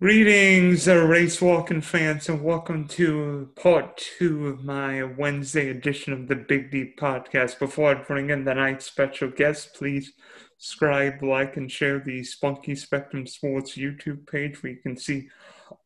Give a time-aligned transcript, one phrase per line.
[0.00, 6.36] Greetings, race walking fans, and welcome to part two of my Wednesday edition of the
[6.36, 7.58] Big Deep podcast.
[7.58, 10.12] Before I bring in the night special guest, please
[10.56, 15.30] subscribe, like, and share the Spunky Spectrum Sports YouTube page where you can see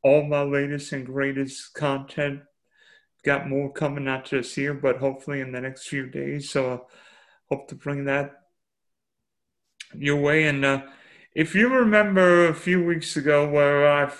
[0.04, 2.42] all my latest and greatest content.
[3.24, 6.50] Got more coming, not just here, but hopefully in the next few days.
[6.50, 6.78] So, uh,
[7.48, 8.42] hope to bring that
[9.96, 10.48] your way.
[10.48, 10.82] And uh,
[11.34, 14.12] if you remember a few weeks ago, where I,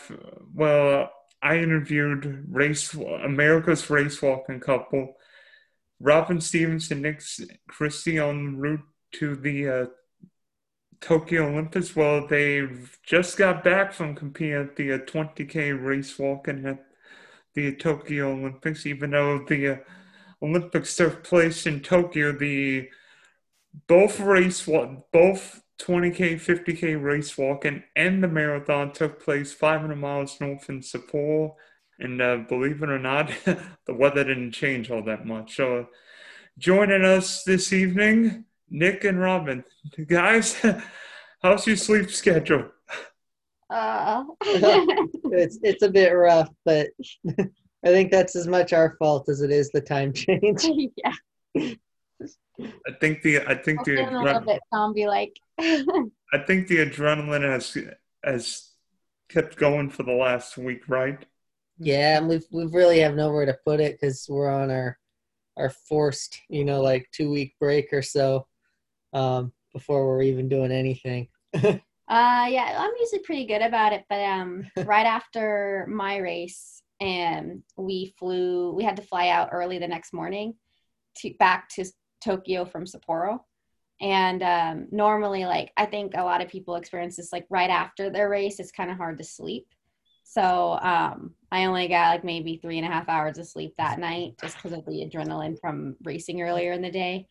[0.55, 1.11] well,
[1.43, 5.17] I interviewed race America's race walking couple,
[6.01, 7.23] Robyn Stevens and Nick
[7.69, 8.81] Christie, en route
[9.13, 9.87] to the uh,
[11.01, 11.95] Tokyo Olympics.
[11.95, 12.67] Well, they
[13.05, 16.85] just got back from competing at the uh, 20k race walking at
[17.55, 18.87] the Tokyo Olympics.
[18.87, 19.77] Even though the uh,
[20.41, 22.89] Olympics took place in Tokyo, the
[23.87, 24.67] both race
[25.13, 31.55] both 20K, 50K race walking, and the marathon took place 500 miles north in Sapporo.
[31.99, 35.57] And uh, believe it or not, the weather didn't change all that much.
[35.57, 35.89] So,
[36.59, 39.65] joining us this evening, Nick and Robyn.
[40.07, 40.61] Guys,
[41.43, 42.71] how's your sleep schedule?
[43.71, 44.25] Uh.
[44.43, 46.89] it's it's a bit rough, but
[47.29, 50.67] I think that's as much our fault as it is the time change.
[50.97, 51.73] yeah.
[52.87, 55.37] I think the I think the a little bit zombie like.
[55.63, 57.77] I think the adrenaline has
[58.25, 58.71] has
[59.29, 61.25] kept going for the last week, right?
[61.79, 64.99] Yeah, and we've we really have nowhere to put it because we're on our
[65.57, 68.47] our forced, you know, like two week break or so
[69.13, 71.29] um, before we're even doing anything.
[71.55, 77.51] uh, yeah, I'm usually pretty good about it, but um, right after my race, and
[77.51, 80.55] um, we flew, we had to fly out early the next morning
[81.19, 81.85] to back to
[82.25, 83.41] Tokyo from Sapporo.
[84.03, 88.11] And um, normally, like, I think a lot of people experience this like right after
[88.11, 89.67] their race, it's kind of hard to sleep.
[90.25, 93.99] So um, I only got like maybe three and a half hours of sleep that
[93.99, 97.29] night just because of the adrenaline from racing earlier in the day.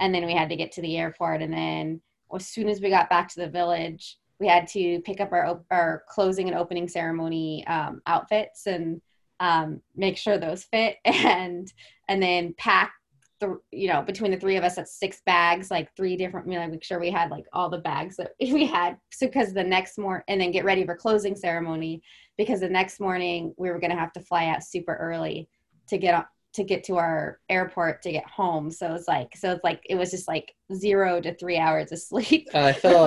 [0.00, 1.42] And then we had to get to the airport.
[1.42, 2.00] And then
[2.34, 5.60] as soon as we got back to the village, we had to pick up our,
[5.70, 9.00] our closing and opening ceremony um, outfits and
[9.40, 11.72] um, make sure those fit and
[12.08, 12.92] and then pack
[13.40, 16.58] the you know between the three of us that's six bags like three different you
[16.58, 18.96] know make sure we had like all the bags that we had.
[19.12, 22.02] So because the next morning and then get ready for closing ceremony
[22.38, 25.48] because the next morning we were going to have to fly out super early
[25.88, 26.24] to get on
[26.54, 28.70] to get to our airport to get home.
[28.70, 31.98] So it's like so it's like it was just like zero to three hours of
[32.00, 32.48] sleep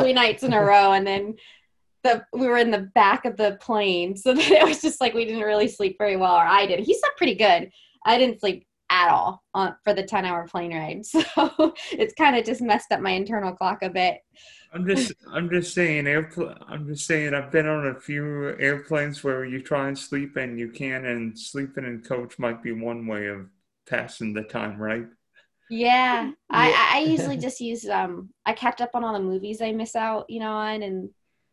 [0.01, 0.91] three nights in a row.
[0.91, 1.35] And then
[2.03, 4.15] the we were in the back of the plane.
[4.15, 6.79] So that it was just like we didn't really sleep very well or i did.
[6.79, 7.71] He slept pretty good.
[8.05, 11.03] I didn't sleep at all on, for the 10 hour plane ride.
[11.05, 14.19] So it's kind of just messed up my internal clock a bit.
[14.73, 19.23] I'm just, I'm just saying, airpl- I'm just saying, I've been on a few airplanes
[19.23, 23.07] where you try and sleep and you can, and sleeping in coach might be one
[23.07, 23.47] way of
[23.87, 25.05] passing the time, right?
[25.69, 29.71] Yeah, I, I usually just use um I catch up on all the movies I
[29.73, 31.09] miss out, you know, on and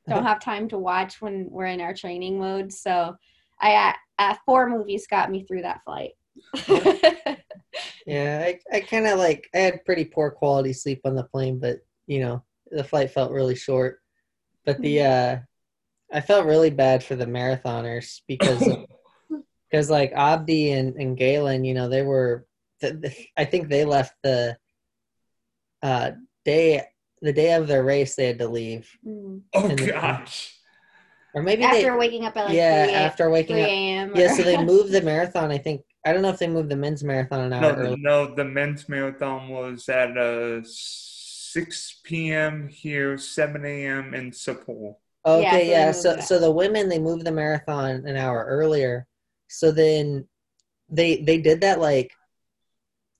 [0.08, 2.72] don't have time to watch when we're in our training mode.
[2.72, 3.16] So
[3.60, 6.12] I uh, four movies got me through that flight.
[8.06, 11.59] yeah, I, I kind of like I had pretty poor quality sleep on the plane,
[11.59, 14.00] but you know the flight felt really short.
[14.65, 15.38] But the mm-hmm.
[15.38, 18.66] uh, I felt really bad for the marathoners because
[19.70, 22.47] because like Abdi and and Galen, you know, they were
[23.37, 24.56] I think they left the
[25.82, 26.12] uh,
[26.44, 26.82] day
[27.22, 28.91] the day of their race they had to leave.
[29.06, 29.43] Mm.
[29.54, 30.59] Oh gosh.
[31.34, 34.32] Or maybe after they, waking up at like yeah 3 after waking 3 up yeah
[34.34, 37.02] so they moved the marathon I think I don't know if they moved the men's
[37.02, 37.96] marathon an hour no, early.
[37.98, 42.68] No, the men's marathon was at uh, 6 p.m.
[42.68, 44.12] here, 7 a.m.
[44.12, 44.96] in Sapporo.
[45.24, 45.92] Okay, yeah.
[45.92, 49.06] So, so the women they moved the marathon an hour earlier.
[49.48, 50.28] So then
[50.90, 52.12] they they did that like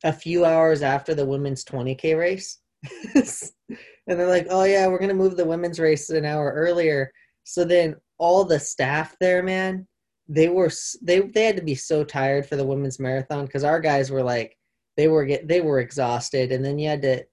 [0.03, 2.59] a few hours after the women's 20k race.
[3.15, 7.11] and they're like, "Oh yeah, we're gonna move the women's race an hour earlier."
[7.45, 9.87] So then all the staff there, man,
[10.29, 10.71] they were
[11.03, 14.23] they they had to be so tired for the women's marathon because our guys were
[14.23, 14.57] like
[14.97, 16.53] they were get they were exhausted.
[16.53, 17.25] And then you had to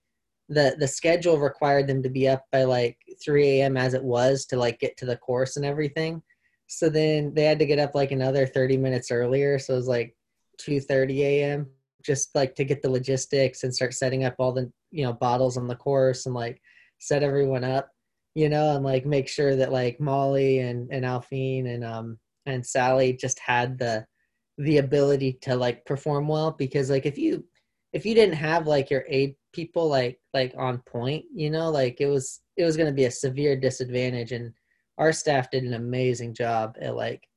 [0.50, 4.46] the the schedule required them to be up by like 3 a.m as it was
[4.48, 6.22] to like get to the course and everything.
[6.68, 9.60] So then they had to get up like another 30 minutes earlier.
[9.60, 10.16] So it was like
[10.62, 11.68] 2.30 a.m
[12.04, 15.58] just like to get the logistics and start setting up all the you know bottles
[15.58, 16.62] on the course and like
[17.00, 17.90] set everyone up
[18.36, 22.66] you know and like make sure that like molly and and aliphine and um and
[22.66, 24.06] Sally just had the
[24.58, 27.44] the ability to like perform well because like if you
[27.94, 32.00] if you didn't have like your aid people like like on point, you know, like
[32.00, 34.54] it was it was going to be a severe disadvantage and
[34.98, 37.28] our staff did an amazing job at like,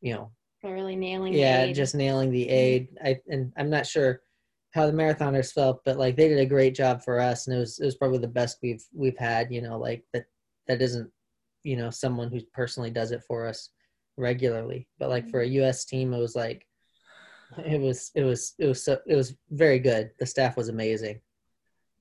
[0.00, 0.30] you know,
[0.64, 1.34] really nailing.
[1.34, 2.88] Yeah, just nailing the aid.
[3.04, 4.20] I and I'm not sure
[4.74, 7.60] how the marathoners felt, but like they did a great job for us, and it
[7.60, 9.52] was it was probably the best we've we've had.
[9.52, 10.24] You know, like that
[10.66, 11.10] that isn't
[11.62, 13.70] you know someone who personally does it for us
[14.16, 15.54] regularly, but like for a mm-hmm.
[15.54, 15.84] U.S.
[15.84, 16.66] team, it was like
[17.64, 20.10] it was it was it was so it was very good.
[20.18, 21.20] The staff was amazing.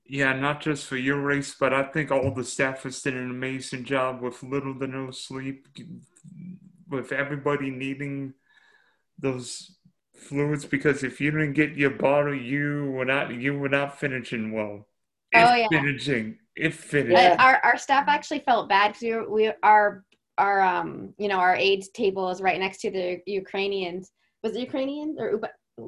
[0.05, 3.83] Yeah, not just for your race, but I think all the staffers did an amazing
[3.83, 5.67] job with little to no sleep,
[6.89, 8.33] with everybody needing
[9.19, 9.75] those
[10.17, 14.51] fluids because if you didn't get your bottle, you were not you were not finishing
[14.51, 14.87] well.
[15.31, 16.37] If oh yeah, finishing.
[16.55, 17.39] If finishing.
[17.39, 20.03] Our our staff actually felt bad because we, we our
[20.37, 24.11] our um you know our AIDS table is right next to the Ukrainians.
[24.43, 25.41] Was it Ukrainian or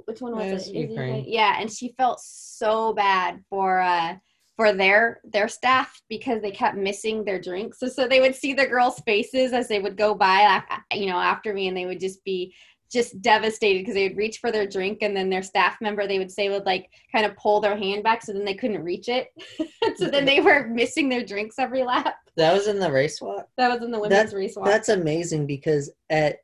[0.05, 0.75] which one was it?
[0.75, 1.25] Ukraine.
[1.27, 4.15] Yeah, and she felt so bad for uh
[4.55, 7.79] for their their staff because they kept missing their drinks.
[7.79, 10.61] So so they would see the girls' faces as they would go by,
[10.93, 12.53] you know, after me, and they would just be
[12.91, 16.17] just devastated because they would reach for their drink and then their staff member they
[16.17, 19.07] would say would like kind of pull their hand back so then they couldn't reach
[19.07, 19.27] it.
[19.97, 22.15] So then they were missing their drinks every lap.
[22.37, 23.47] That was in the race walk.
[23.57, 24.65] That was in the women's that, race walk.
[24.65, 26.37] that's amazing because at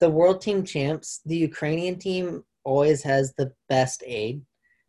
[0.00, 4.42] the world team champs the ukrainian team always has the best aid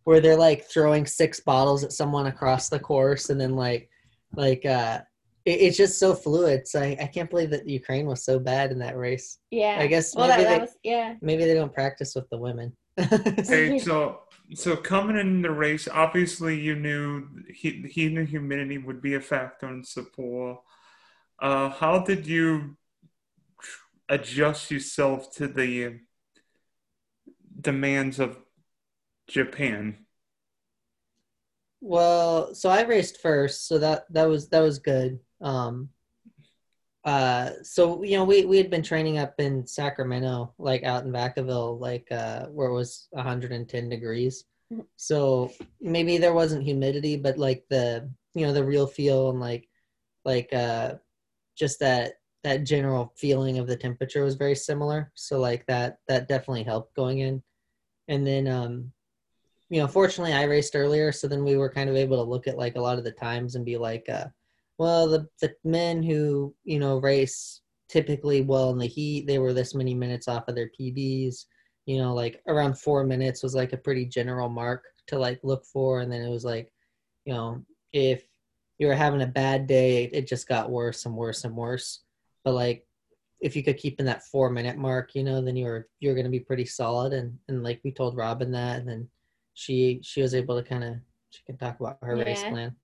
[0.06, 3.90] where they're like throwing six bottles at someone across the course and then like
[4.36, 5.00] like uh
[5.46, 6.68] it, it's just so fluid.
[6.68, 9.40] So I, I can't believe that Ukraine was so bad in that race.
[9.52, 9.78] Yeah.
[9.80, 11.16] I guess well, maybe that, they, that was, yeah.
[11.22, 12.76] Maybe they don't practice with the women.
[12.98, 14.22] hey, so
[14.54, 19.22] so coming in the race, obviously you knew heat, heat and humidity would be a
[19.22, 20.60] factor in Sapporo.
[21.40, 22.78] Uh, how did you
[24.08, 26.00] adjust yourself to the
[27.60, 28.38] demands of
[29.28, 30.06] Japan?
[31.82, 35.20] Well, so I raced first, so that that was that was good.
[35.44, 35.90] Um,
[37.06, 41.12] uh, so you know, we we had been training up in Sacramento, like out in
[41.12, 44.46] Vacaville, like uh, where it was 110 degrees.
[44.96, 45.52] So
[45.82, 49.68] maybe there wasn't humidity, but like the you know the real feel and like
[50.26, 50.96] like uh,
[51.58, 52.14] just that
[52.44, 55.12] that general feeling of the temperature was very similar.
[55.14, 57.44] So like that that definitely helped going in,
[58.08, 58.94] and then um,
[59.70, 62.48] you know, fortunately I raced earlier, so then we were kind of able to look
[62.48, 64.28] at like a lot of the times and be like, uh,
[64.78, 69.54] well, the the men who you know race typically well in the heat, they were
[69.54, 71.46] this many minutes off of their PBs.
[71.86, 75.66] You know, like around four minutes was like a pretty general mark to like look
[75.66, 76.72] for, and then it was like,
[77.26, 78.24] you know, if
[78.80, 82.04] you were having a bad day, it just got worse and worse and worse.
[82.44, 82.88] But like,
[83.42, 86.26] if you could keep in that four minute mark, you know, then you're you're going
[86.26, 87.14] to be pretty solid.
[87.14, 89.10] And and like we told Robyn that, and then
[89.54, 90.96] she she was able to kind of
[91.30, 92.24] she can talk about her yeah.
[92.24, 92.76] race plan.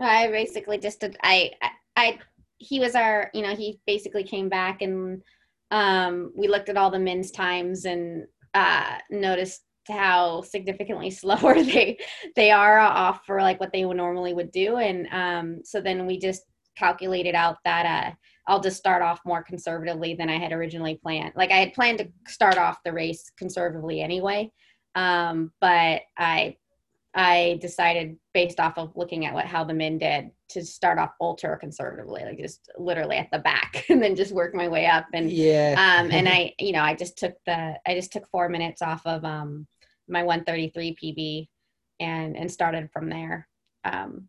[0.00, 2.18] I basically just did, I, I, I
[2.58, 5.22] he was our you know he basically came back and
[5.70, 11.98] um, we looked at all the men's times and uh, noticed how significantly slower they
[12.36, 16.06] they are off for like what they would normally would do and um, so then
[16.06, 16.42] we just
[16.76, 18.14] calculated out that uh,
[18.46, 21.32] I'll just start off more conservatively than I had originally planned.
[21.34, 24.52] Like I had planned to start off the race conservatively anyway,
[24.94, 26.56] um, but I
[27.18, 31.10] I decided based off of looking at what how the men did to start off
[31.20, 35.06] ultra conservatively, like just literally at the back, and then just work my way up.
[35.12, 38.48] And yeah, um, and I, you know, I just took the I just took four
[38.48, 39.66] minutes off of um
[40.08, 41.48] my 133 PB,
[41.98, 43.48] and and started from there.
[43.84, 44.28] Um,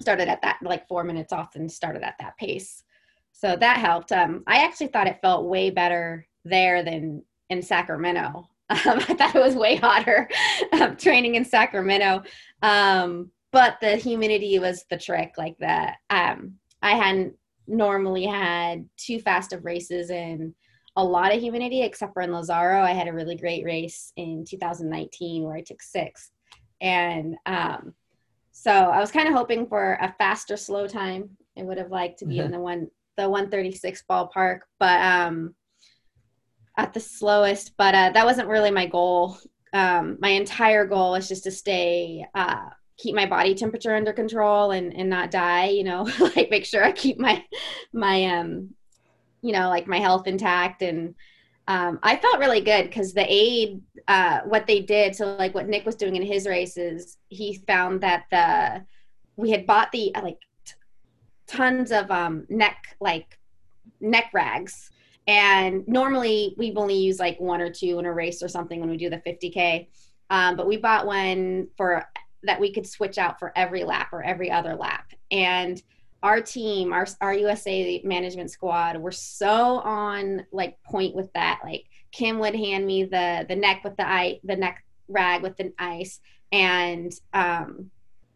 [0.00, 2.82] started at that like four minutes off and started at that pace,
[3.30, 4.10] so that helped.
[4.10, 8.48] Um, I actually thought it felt way better there than in Sacramento.
[8.86, 10.28] Um, I thought it was way hotter
[10.72, 12.22] um, training in Sacramento.
[12.60, 15.32] Um, but the humidity was the trick.
[15.38, 17.34] Like that, um, I hadn't
[17.66, 20.54] normally had too fast of races in
[20.96, 22.82] a lot of humidity, except for in Lázaro.
[22.82, 26.30] I had a really great race in 2019 where I took sixth.
[26.80, 27.94] And um,
[28.52, 31.30] so I was kind of hoping for a faster slow time.
[31.56, 32.46] I would have liked to be mm-hmm.
[32.46, 35.54] in the one the 136 ballpark, but um,
[36.78, 39.36] at the slowest, but uh, that wasn't really my goal.
[39.72, 44.70] Um, my entire goal was just to stay, uh, keep my body temperature under control
[44.70, 47.44] and, and not die, you know, like make sure I keep my,
[47.92, 48.70] my, um,
[49.42, 50.82] you know, like my health intact.
[50.82, 51.16] And
[51.66, 55.68] um, I felt really good because the aid, uh, what they did, so like what
[55.68, 58.84] Nick was doing in his races, he found that the,
[59.36, 60.74] we had bought the, like, t-
[61.48, 63.36] tons of um, neck, like,
[64.00, 64.90] neck rags
[65.28, 68.88] and normally we've only used like one or two in a race or something when
[68.88, 69.86] we do the 50K.
[70.30, 72.04] Um, but we bought one for
[72.44, 75.12] that we could switch out for every lap or every other lap.
[75.30, 75.80] And
[76.22, 81.60] our team, our our USA management squad, were so on like point with that.
[81.62, 85.56] Like Kim would hand me the the neck with the eye, the neck rag with
[85.58, 86.20] the ice,
[86.52, 87.90] and um,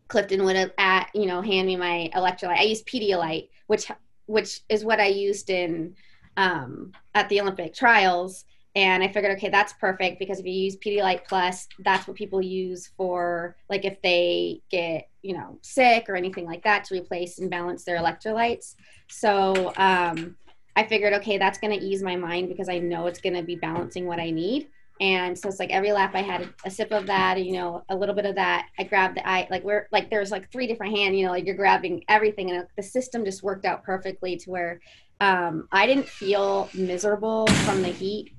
[0.09, 2.59] Clifton would at you know hand me my electrolyte.
[2.59, 3.91] I used Pedialyte, which
[4.27, 5.97] which is what I used in
[6.37, 8.45] um, at the Olympic trials.
[8.75, 12.41] And I figured, okay, that's perfect because if you use Pedialyte Plus, that's what people
[12.41, 17.39] use for like if they get you know sick or anything like that to replace
[17.39, 18.75] and balance their electrolytes.
[19.09, 20.37] So um,
[20.75, 23.43] I figured, okay, that's going to ease my mind because I know it's going to
[23.43, 24.69] be balancing what I need.
[25.01, 27.97] And so it's like every lap I had a sip of that, you know, a
[27.97, 28.69] little bit of that.
[28.79, 31.45] I grabbed the eye, like we're like there's like three different hand, you know, like
[31.45, 34.81] you're grabbing everything, and the system just worked out perfectly to where
[35.23, 38.33] um, I didn't feel miserable from the heat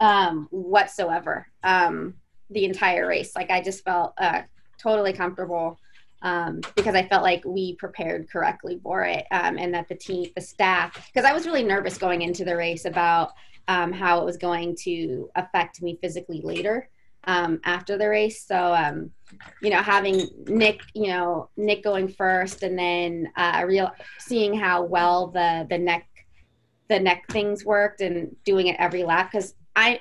[0.00, 2.14] um, whatsoever um,
[2.48, 3.36] the entire race.
[3.36, 4.42] Like I just felt uh,
[4.78, 5.78] totally comfortable
[6.22, 10.30] um, because I felt like we prepared correctly for it um, and that the team,
[10.34, 13.32] the staff, because I was really nervous going into the race about
[13.68, 16.88] um, how it was going to affect me physically later
[17.26, 18.44] um, after the race.
[18.44, 19.10] So, um,
[19.60, 24.84] you know, having Nick, you know, Nick going first and then uh, real seeing how
[24.84, 26.06] well the the neck
[26.88, 30.00] the neck things worked and doing it every lap because I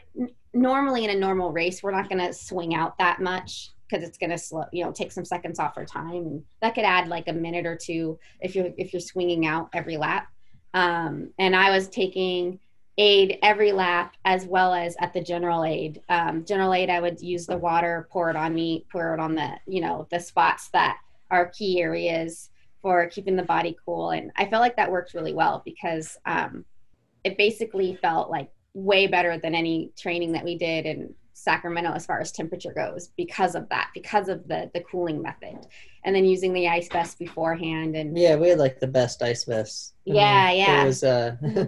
[0.54, 4.18] normally in a normal race we're not going to swing out that much because it's
[4.18, 7.08] going to slow you know take some seconds off our time and that could add
[7.08, 10.28] like a minute or two if you're if you're swinging out every lap
[10.74, 12.60] um, and i was taking
[12.98, 17.20] aid every lap as well as at the general aid um, general aid i would
[17.20, 20.70] use the water pour it on me pour it on the you know the spots
[20.70, 20.98] that
[21.30, 22.50] are key areas
[22.82, 26.64] for keeping the body cool and i felt like that worked really well because um,
[27.26, 32.06] it basically felt like way better than any training that we did in Sacramento as
[32.06, 35.68] far as temperature goes because of that, because of the the cooling method,
[36.04, 37.96] and then using the ice vest beforehand.
[37.96, 39.94] And yeah, we had like the best ice vests.
[40.06, 40.84] Yeah, yeah.
[40.84, 41.36] It was uh,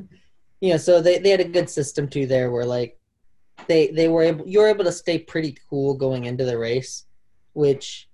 [0.62, 2.98] you know, so they they had a good system too there where like
[3.68, 7.06] they they were able you were able to stay pretty cool going into the race,
[7.54, 8.10] which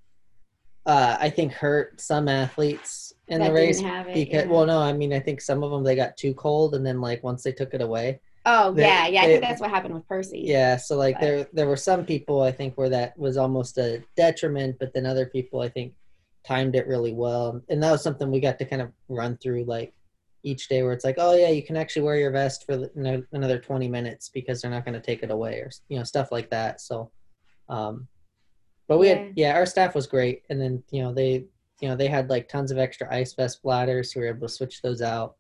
[0.85, 4.51] uh, I think hurt some athletes in That the race it, because yeah.
[4.51, 6.99] well no I mean I think some of them they got too cold and then
[6.99, 9.21] like once they took it away oh They- yeah, yeah.
[9.21, 10.41] I they- think that's what happened with Percy.
[10.43, 13.77] yeah so like But- there there were some people I think where that was almost
[13.77, 15.93] a detriment but then other people I think
[16.45, 19.63] timed it really well and that was something we got to kind of run through
[19.63, 19.93] like
[20.43, 22.91] each day where it's like oh yeah you can actually wear your vest for the-
[22.97, 26.03] ano- another 20 minutes because they're not going to take it away or you know
[26.03, 27.09] stuff like that so
[27.69, 28.07] um
[28.87, 31.45] but we had yeah our staff was great and then you know they
[31.81, 34.47] you know they had like tons of extra ice vest bladders so we were able
[34.47, 35.35] to switch those out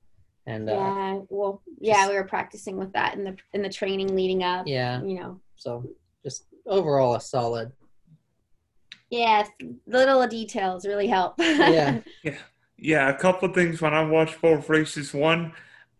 [0.45, 4.13] and uh, Yeah, well, yeah, we were practicing with that in the in the training
[4.15, 4.67] leading up.
[4.67, 5.85] yeah You know, so
[6.23, 7.71] just overall a solid
[9.09, 9.45] yeah,
[9.85, 11.35] little details really help.
[11.39, 11.99] Yeah.
[12.23, 12.35] Yeah,
[12.91, 15.13] a couple of things when I watched both races.
[15.13, 15.53] One,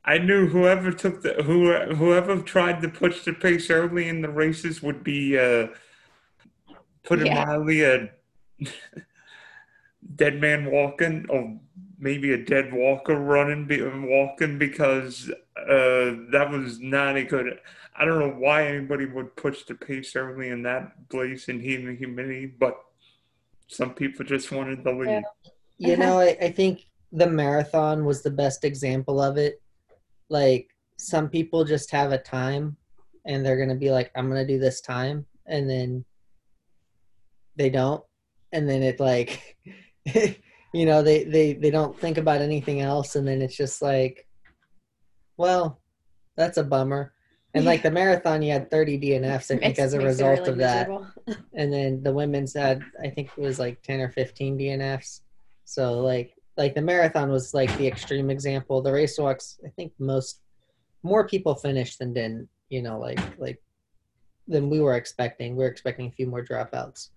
[0.04, 4.30] I knew whoever took the who whoever tried to push the pace early in the
[4.30, 5.68] races would be uh,
[7.04, 7.46] put it Yeah.
[7.46, 8.10] mildly a
[10.16, 11.58] dead man walking or
[11.98, 17.60] maybe a dead walker running be, walking because uh, that was not a good.
[17.96, 21.98] I don't know why anybody would push the pace early in that blazing heat and
[21.98, 22.78] humidity, but
[23.68, 25.24] some people just wanted the lead.
[25.78, 29.62] you know I, I think the marathon was the best example of it.
[30.30, 32.78] Like some people just have a time
[33.26, 36.06] and they're gonna be like i'm gonna do this time and then
[37.56, 38.04] they don't.
[38.52, 39.58] And then it like
[40.74, 44.28] you know they they they don't think about anything else and then it's just like
[45.38, 45.82] well
[46.36, 47.14] that's a bummer.
[47.56, 50.58] And like the marathon you had 30 dnfs i think as a result really of
[50.58, 50.90] that.
[51.54, 55.22] and then the women's had i think it was like 10 or 15 dnfs
[55.66, 59.92] so like like the marathon was like the extreme example the race walks i think
[60.00, 60.42] most
[61.04, 63.62] more people finished than didn't you know like like
[64.48, 67.10] than we were expecting we were expecting a few more dropouts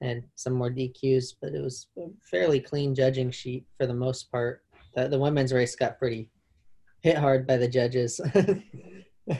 [0.00, 4.30] and some more dqs but it was a fairly clean judging sheet for the most
[4.30, 4.62] part
[4.94, 6.30] the, the women's race got pretty
[7.02, 8.20] hit hard by the judges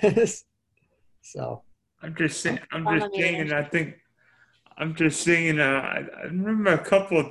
[1.23, 1.63] so
[2.03, 2.61] I'm just saying.
[2.73, 3.49] I'm just saying.
[3.49, 3.59] there.
[3.59, 3.95] I think.
[4.79, 5.59] I'm just seeing.
[5.59, 7.27] Uh, I, I remember a couple of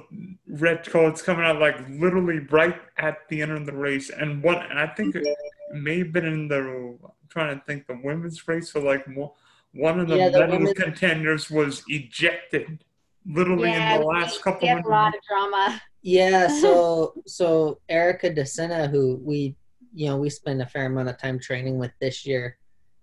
[0.47, 4.57] red cards coming out like literally right at the end of the race, and one.
[4.69, 5.25] And I think it
[5.73, 6.57] may have been in the.
[7.03, 9.33] I'm trying to think the women's race for like more.
[9.73, 12.83] One of the Yeah, the medal women- contenders was ejected,
[13.25, 15.81] literally yeah, in the we- last couple we had of a lot of drama.
[16.01, 19.55] Yeah, so so Erica DeSena, who we
[19.93, 22.57] you know we spend a fair amount of time training with this year,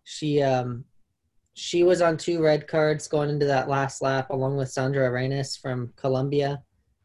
[0.04, 0.84] she um
[1.54, 5.56] she was on two red cards going into that last lap along with Sandra Arenas
[5.56, 6.62] from Colombia.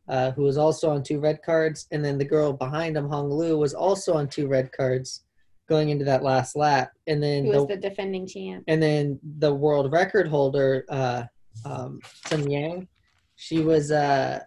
[0.07, 3.29] uh, who was also on two red cards, and then the girl behind him, Hong
[3.29, 5.23] Liu, was also on two red cards
[5.67, 6.91] going into that last lap.
[7.05, 8.63] And then Who was the defending champ?
[8.67, 11.25] and then the world record holder, uh,
[11.63, 12.87] um, Sun Yang,
[13.35, 14.39] she was uh,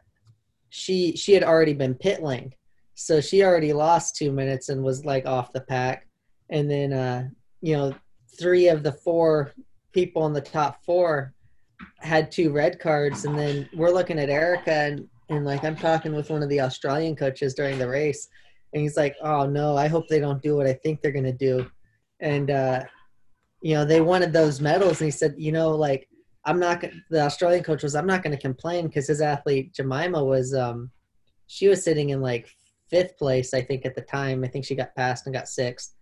[0.71, 2.53] she she had already been pit lane,
[2.95, 6.09] so she already lost two minutes and was like off the pack.
[6.51, 7.29] And then uh,
[7.61, 7.95] you know
[8.37, 9.53] three of the four
[9.93, 11.35] people in the top four
[11.99, 16.15] had two red cards, and then we're looking at Erica and and like I'm talking
[16.15, 18.29] with one of the Australian coaches during the race,
[18.73, 21.33] and he's like, "Oh no, I hope they don't do what I think they're gonna
[21.33, 21.67] do,"
[22.21, 22.85] and uh,
[23.63, 26.09] you know they wanted those medals, and he said, "You know, like
[26.45, 29.73] I'm not gonna, the Australian coach was I'm not going to complain because his athlete
[29.75, 30.91] Jemima was um
[31.47, 32.49] she was sitting in like
[32.91, 34.45] fifth place I think at the time.
[34.45, 35.95] I think she got passed and got sixth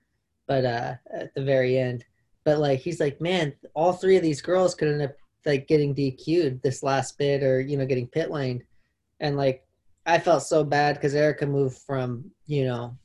[0.48, 2.04] but uh at the very end
[2.44, 5.14] but like he's like man all three of these girls could end up
[5.46, 8.62] like getting DQ'd this last bit or you know getting pit laned
[9.20, 9.64] and like
[10.06, 12.96] I felt so bad because Erica moved from you know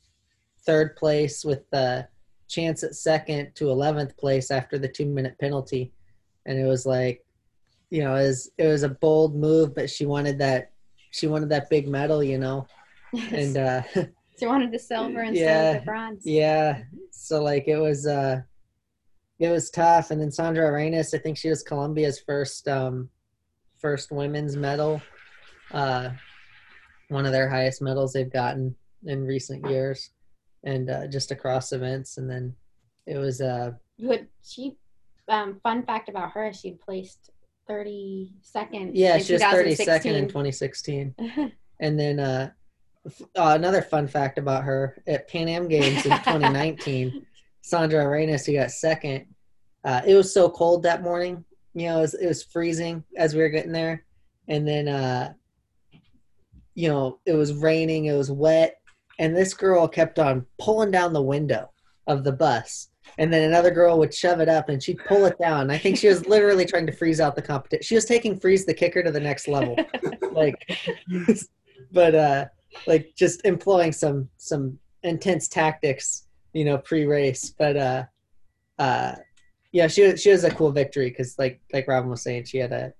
[0.64, 2.08] third place with the
[2.48, 5.92] chance at second to 11th place after the two minute penalty.
[6.46, 7.24] And it was like
[7.90, 10.72] you know, it was it was a bold move, but she wanted that
[11.10, 12.66] she wanted that big medal, you know,
[13.30, 13.82] and uh,
[14.38, 16.26] she wanted the silver instead yeah, of the bronze.
[16.26, 18.42] Yeah, so like it was uh,
[19.38, 20.10] it was tough.
[20.10, 23.08] And then Sandra Arenas, I think she was Colombia's first um,
[23.78, 25.00] first women's medal,
[25.72, 26.10] uh,
[27.08, 28.74] one of their highest medals they've gotten
[29.04, 30.10] in recent years,
[30.64, 32.16] and uh, just across events.
[32.18, 32.54] And then
[33.06, 34.76] it was uh, Would she?
[35.28, 37.30] Um, fun fact about her: she placed
[37.68, 38.92] 32nd.
[38.94, 41.14] yeah, she was 32nd in 2016.
[41.78, 42.48] And then uh,
[43.04, 47.26] f- uh, another fun fact about her at Pan Am Games in 2019,
[47.66, 49.26] Sandra Arenas, who got second.
[49.84, 51.44] Uh, it was so cold that morning.
[51.74, 54.04] You know, it was, it was freezing as we were getting there.
[54.46, 55.32] And then, uh,
[56.76, 58.76] you know, it was raining, it was wet.
[59.18, 61.72] And this girl kept on pulling down the window
[62.06, 62.90] of the bus.
[63.18, 65.68] And then another girl would shove it up and she'd pull it down.
[65.68, 67.82] I think she was literally trying to freeze out the competition.
[67.82, 69.76] She was taking freeze the kicker to the next level.
[70.30, 70.54] like,
[71.90, 72.44] but uh,
[72.86, 76.25] like just employing some some intense tactics,
[76.56, 77.50] you know, pre-race.
[77.50, 78.04] But uh,
[78.78, 79.16] uh,
[79.72, 82.58] yeah, she was she was a cool victory because like like Robyn was saying, she
[82.58, 82.92] had a,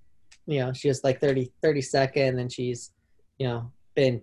[0.45, 2.91] you know, she was like 30, 32nd, and she's,
[3.39, 4.21] you know, been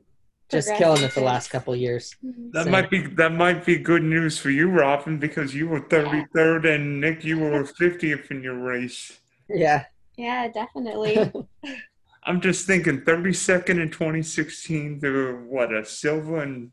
[0.49, 2.15] just killing it the last couple of years.
[2.53, 5.81] That So- might be that might be good news for you, Robyn, because you were
[5.81, 9.19] 33rd and Nick, you were 50th in your race.
[9.49, 9.85] Yeah,
[10.17, 11.33] yeah, definitely.
[12.27, 16.73] I'm just thinking 32nd in 2016 to what a silver in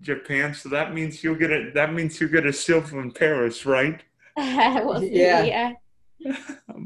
[0.00, 0.54] Japan.
[0.54, 4.02] So that means you'll get a that means you'll get a silver in Paris, right?
[4.36, 5.20] we'll see.
[5.20, 5.74] Yeah.
[6.18, 6.36] Yeah.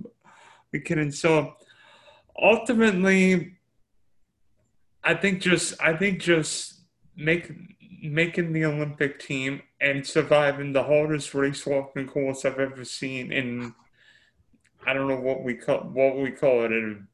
[0.73, 1.11] we kidding.
[1.11, 1.55] So
[2.41, 3.57] ultimately,
[5.03, 6.81] I think just I think just
[7.17, 7.51] make
[8.03, 13.75] making the Olympic team and surviving the hardest race walking course I've ever seen in
[14.87, 16.73] I don't know what we call what we call it.
[16.73, 17.07] in-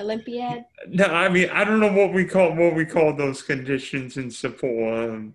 [0.00, 0.64] Olympiad.
[0.88, 4.28] No, I mean I don't know what we call what we call those conditions in
[4.28, 5.14] Sapporo.
[5.14, 5.34] Um,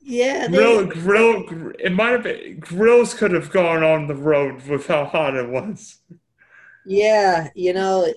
[0.00, 0.48] yeah.
[0.48, 4.86] They, grill, grill, it might have been grills could have gone on the road with
[4.86, 5.98] how hot it was.
[6.86, 8.10] Yeah, you know,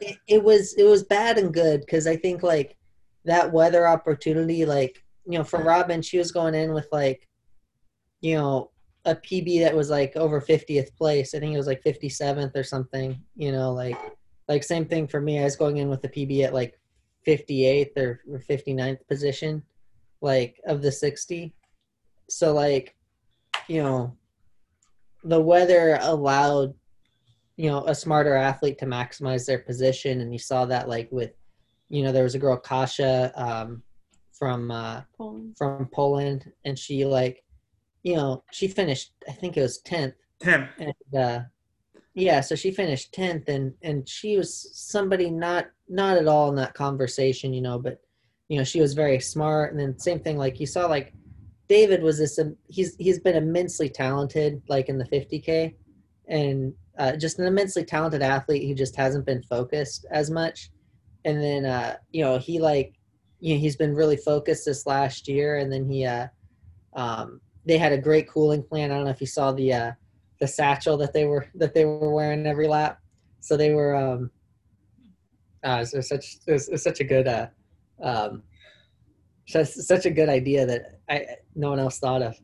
[0.00, 2.76] it, it was it was bad and good because I think like
[3.24, 7.28] that weather opportunity, like you know, for Robyn, she was going in with like,
[8.20, 8.70] you know,
[9.04, 11.34] a PB that was like over fiftieth place.
[11.34, 13.20] I think it was like fifty seventh or something.
[13.36, 13.98] You know, like
[14.48, 15.38] like same thing for me.
[15.38, 16.78] I was going in with the PB at like
[17.24, 19.62] fifty eighth or, or 59th position,
[20.20, 21.54] like of the sixty.
[22.28, 22.96] So like,
[23.68, 24.16] you know,
[25.24, 26.74] the weather allowed
[27.58, 31.32] you know a smarter athlete to maximize their position and you saw that like with
[31.90, 33.82] you know there was a girl kasia um,
[34.32, 35.56] from uh, Poland.
[35.58, 37.44] from poland and she like
[38.04, 41.40] you know she finished i think it was 10th Tim, and uh
[42.18, 46.56] yeah so she finished 10th and and she was somebody not not at all in
[46.56, 48.00] that conversation you know but
[48.48, 49.70] you know she was very smart.
[49.70, 51.12] And then same thing like you saw like
[51.68, 55.74] david was this um, he's he's been immensely talented like in the 50k
[56.28, 58.64] and uh, just an immensely talented athlete.
[58.64, 60.70] He just hasn't been focused as much.
[61.24, 62.94] And then uh you know he like
[63.40, 65.58] you know he's been really focused this last year.
[65.58, 66.28] And then he uh
[66.94, 68.90] um they had a great cooling plan.
[68.90, 69.92] I don't know if you saw the uh
[70.40, 73.00] the satchel that they were that they were wearing every lap.
[73.40, 74.30] So they were um
[75.64, 77.48] uh, it was such it was, it was such a good uh
[78.02, 78.42] um
[79.46, 82.36] such, such a good idea that I no one else thought of.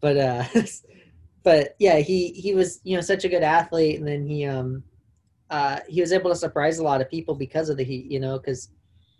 [0.00, 0.44] But uh
[1.42, 4.82] but yeah, he he was you know such a good athlete and then he um
[5.50, 8.10] uh, he was able to surprise a lot of people because of the heat.
[8.10, 8.70] You know, because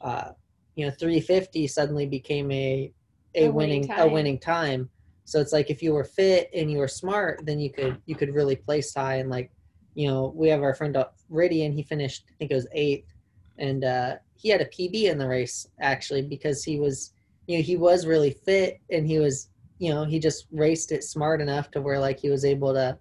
[0.00, 0.30] uh,
[0.74, 2.92] you know 350 suddenly became a
[3.34, 4.90] a, A winning, winning a winning time.
[5.28, 8.16] So it's like if you were fit and you were smart, then you could you
[8.16, 9.50] could really place high and like
[9.94, 11.74] you know we have our friend uh, Ridian.
[11.74, 13.12] He finished I think it was eighth,
[13.58, 17.12] and uh, he had a PB in the race actually because he was
[17.46, 21.04] you know he was really fit and he was you know he just raced it
[21.04, 22.98] smart enough to where like he was able to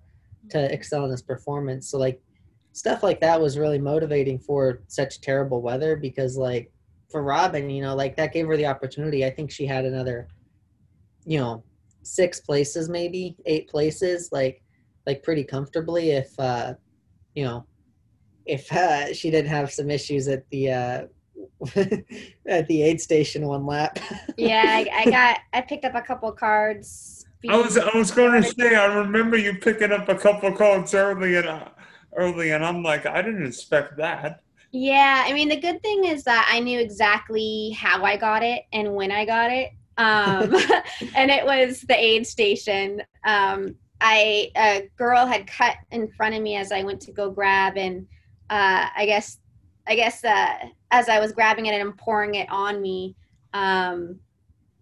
[0.50, 1.90] to excel in his performance.
[1.90, 2.22] So like
[2.74, 6.74] stuff like that was really motivating for such terrible weather because like
[7.10, 9.24] for Robyn, you know, like that gave her the opportunity.
[9.24, 10.28] I think she had another,
[11.26, 11.64] you know,
[12.08, 14.64] six places maybe, eight places, like
[15.06, 16.74] like pretty comfortably if uh
[17.34, 17.66] you know
[18.46, 21.02] if uh she didn't have some issues at the uh
[22.48, 24.00] at the aid station one lap.
[24.38, 27.26] Yeah, I, I got I picked up a couple cards.
[27.50, 30.94] I was I was going to say I remember you picking up a couple cards
[30.94, 31.70] early and uh,
[32.16, 34.42] early, and I'm like I didn't expect that.
[34.72, 38.64] Yeah, I mean the good thing is that I knew exactly how I got it
[38.72, 39.72] and when I got it.
[39.98, 40.56] Um,
[41.16, 43.02] and it was the aid station.
[43.24, 47.32] Um, I a girl had cut in front of me as I went to go
[47.32, 48.06] grab, and
[48.50, 49.40] uh, I guess
[49.88, 50.56] I guess uh,
[50.92, 53.16] as I was grabbing it and pouring it on me,
[53.54, 54.20] um,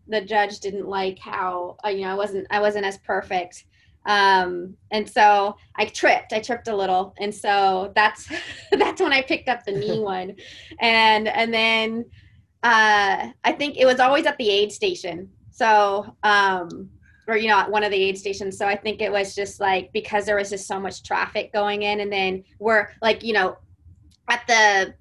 [0.08, 3.65] the judge didn't like how uh, you know I wasn't I wasn't as perfect.
[4.08, 6.32] Um, and so I tripped.
[6.32, 8.30] I tripped a little, and so that's
[8.71, 10.36] that's when I picked up the knee one,
[10.80, 12.06] and and then
[12.65, 15.30] uh, I think it was always at the aid station.
[15.51, 16.89] So um,
[17.28, 18.58] or you know at one of the aid stations.
[18.58, 21.84] So I think it was just like because there was just so much traffic going
[21.84, 23.58] in, and then we're like you know
[24.30, 24.95] at the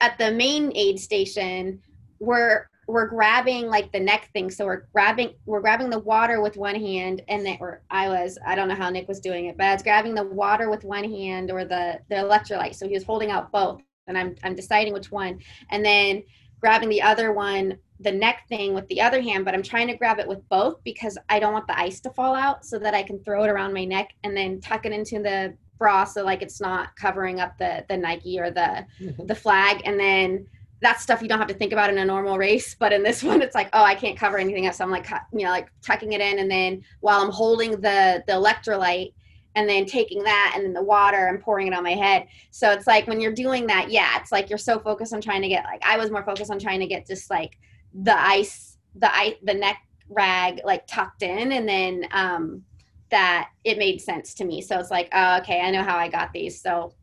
[0.00, 1.80] at the main aid station
[2.20, 6.56] we're we're grabbing like the neck thing so we're grabbing we're grabbing the water with
[6.56, 9.56] one hand and then or i was i don't know how nick was doing it
[9.56, 12.94] but i was grabbing the water with one hand or the the electrolyte so he
[12.94, 15.38] was holding out both and i'm i'm deciding which one
[15.70, 16.22] and then
[16.60, 19.96] grabbing the other one the neck thing with the other hand but i'm trying to
[19.96, 22.94] grab it with both because i don't want the ice to fall out so that
[22.94, 26.22] i can throw it around my neck and then tuck it into the bra so
[26.22, 29.26] like it's not covering up the the nike or the mm-hmm.
[29.26, 29.82] the flag.
[29.84, 30.46] And then
[30.80, 33.22] that's stuff you don't have to think about in a normal race but in this
[33.30, 34.74] one it's like oh i can't cover anything up.
[34.74, 36.38] So i'm like you know like tucking it in.
[36.38, 39.14] And then while i'm holding the the electrolyte
[39.56, 42.26] and then taking that and then the water and pouring it on my head.
[42.50, 45.42] So it's like when you're doing that yeah it's like you're so focused on trying
[45.42, 47.58] to get like i was more focused on trying to get just like
[48.02, 52.62] the ice the ice the neck rag like tucked in and then um
[53.10, 54.62] that it made sense to me.
[54.62, 56.60] So it's like oh, okay i know how i got these.
[56.60, 56.94] So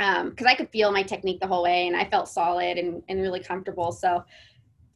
[0.00, 3.02] um because i could feel my technique the whole way and i felt solid and,
[3.08, 3.92] and really comfortable.
[3.92, 4.24] So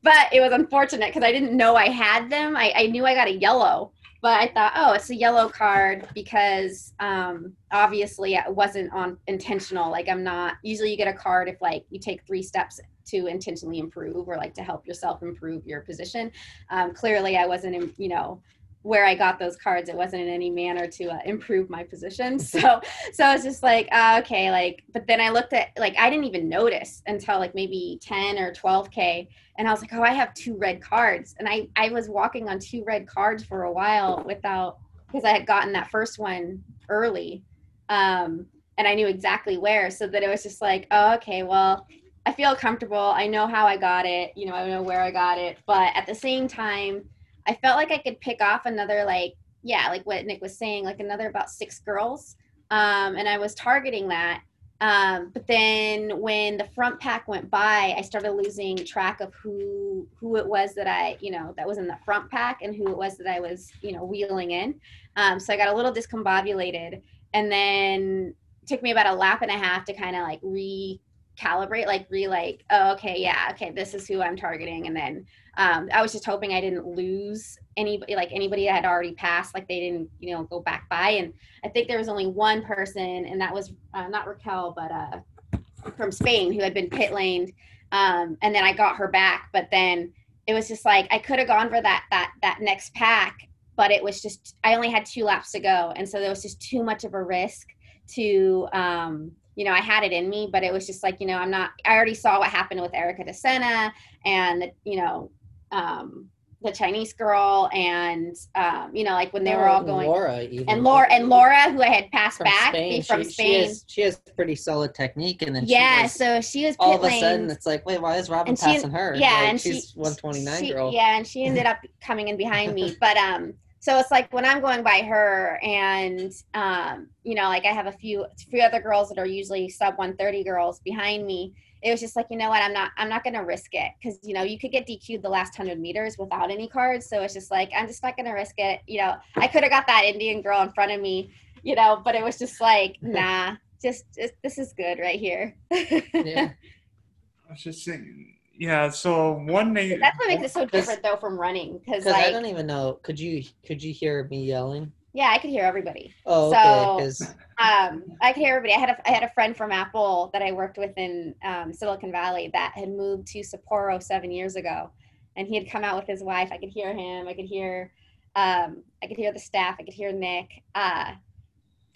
[0.02, 2.56] but it was unfortunate because i didn't know i had them.
[2.56, 6.08] I, I knew i got a yellow but i thought oh it's a yellow card
[6.14, 9.90] because um obviously it wasn't on intentional.
[9.90, 13.26] Like i'm not usually you get a card if like you take three steps to
[13.26, 16.30] intentionally improve or like to help yourself improve your position.
[16.70, 18.40] Um, clearly i wasn't you know
[18.82, 22.38] where I got those cards, it wasn't in any manner to uh, improve my position.
[22.52, 22.80] So,
[23.12, 26.10] so I was just like, uh, okay, like, but then I looked at, like, I
[26.10, 29.28] didn't even notice until like maybe 10 or 12K.
[29.56, 31.34] And I was like, oh, I have two red cards.
[31.38, 35.30] And I, I was walking on two red cards for a while without, because I
[35.30, 37.42] had gotten that first one early.
[37.88, 39.90] Um, and I knew exactly where.
[39.90, 41.86] So that it was just like, oh, okay, well,
[42.26, 42.98] I feel comfortable.
[42.98, 44.32] I know how I got it.
[44.36, 45.58] You know, I know where I got it.
[45.66, 47.04] But at the same time,
[47.46, 50.84] I felt like I could pick off another like yeah, like what Nick was saying,
[50.84, 52.36] like another about six girls.
[52.70, 54.42] Um, and I was targeting that.
[54.80, 60.08] Um, but then when the front pack went by, I started losing track of who
[60.18, 62.88] who it was that I, you know, that was in the front pack and who
[62.88, 64.80] it was that I was, you know, wheeling in.
[65.14, 67.00] Um, so I got a little discombobulated,
[67.32, 68.34] and then
[68.66, 72.26] took me about a lap and a half to kind of like recalibrate, like re
[72.26, 76.12] like, oh, okay, yeah, okay, this is who I'm targeting, and then um, I was
[76.12, 80.08] just hoping I didn't lose anybody, like anybody that had already passed, like they didn't,
[80.18, 81.10] you know, go back by.
[81.10, 81.32] And
[81.64, 85.60] I think there was only one person, and that was uh, not Raquel, but uh,
[85.96, 87.52] from Spain, who had been pit laned.
[87.92, 90.12] Um, and then I got her back, but then
[90.46, 93.36] it was just like I could have gone for that that that next pack,
[93.76, 96.42] but it was just I only had two laps to go, and so there was
[96.42, 97.68] just too much of a risk
[98.14, 98.68] to.
[98.72, 101.36] Um, you know, I had it in me, but it was just like, you know,
[101.36, 103.92] I'm not, I already saw what happened with Erica DeSena
[104.24, 105.30] and, you know,
[105.72, 106.28] um,
[106.62, 110.68] the Chinese girl and, um, you know, like when they were all going, Laura even.
[110.68, 113.02] and Laura, and Laura, who I had passed from back Spain.
[113.02, 113.46] from she, Spain.
[113.54, 116.02] She has, she has pretty solid technique, and then she yeah.
[116.02, 118.64] was- So she was all of a sudden it's like, wait, why is Robyn she-
[118.64, 119.16] passing her?
[119.16, 120.92] yeah, Like, and she's she, 129 she- girl.
[120.92, 122.96] Yeah, and she ended up coming in behind me.
[123.00, 127.64] But um, so it's like when I'm going by her, and um, you know, like
[127.64, 131.54] I have a few few other girls that are usually sub 130 girls behind me.
[131.82, 134.18] It was just like, you know what, I'm not I'm not gonna risk it because
[134.22, 137.08] you know you could get DQ'd the last hundred meters without any cards.
[137.08, 138.80] So it's just like I'm just not gonna risk it.
[138.86, 142.00] You know, I could have got that Indian girl in front of me, you know,
[142.04, 145.56] but it was just like, nah, just, just this is good right here.
[145.70, 146.50] Yeah.
[147.48, 148.88] I was just saying, yeah.
[148.90, 149.98] So one name.
[150.00, 152.98] That's what makes it so different though from running because Because I don't even know.
[153.02, 154.92] Could you could you hear me yelling?
[155.14, 156.14] Yeah, I could hear everybody.
[156.26, 157.04] Oh, So- okay.
[157.04, 158.74] Because um, I could hear everybody.
[158.74, 161.72] I had a I had a friend from Apple that I worked with in um,
[161.72, 164.90] Silicon Valley that had moved to Sapporo seven years ago,
[165.36, 166.48] and he had come out with his wife.
[166.50, 167.28] I could hear him.
[167.28, 167.92] I could hear,
[168.34, 169.76] um, I could hear the staff.
[169.78, 170.62] I could hear Nick.
[170.74, 171.12] Uh,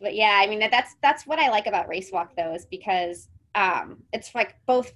[0.00, 2.66] but yeah, I mean that, that's that's what I like about race walk though, is
[2.66, 4.92] because um, it's like both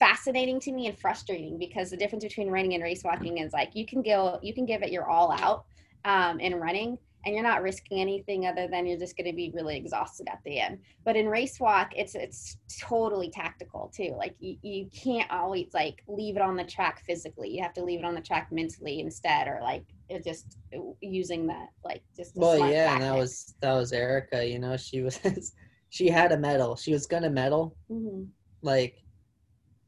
[0.00, 3.70] fascinating to me and frustrating because the difference between running and race walking is like
[3.74, 5.64] you can go you can give it your all out
[6.04, 9.50] um, in running and you're not risking anything other than you're just going to be
[9.54, 14.34] really exhausted at the end but in race walk it's it's totally tactical too like
[14.40, 17.98] you, you can't always like leave it on the track physically you have to leave
[18.00, 20.58] it on the track mentally instead or like it just
[21.00, 24.46] using that like just well, yeah, and that was that was Erica.
[24.46, 25.18] You know, she was
[25.88, 26.76] she had a medal.
[26.76, 28.28] She was gonna medal, Mhm.
[28.60, 29.02] like,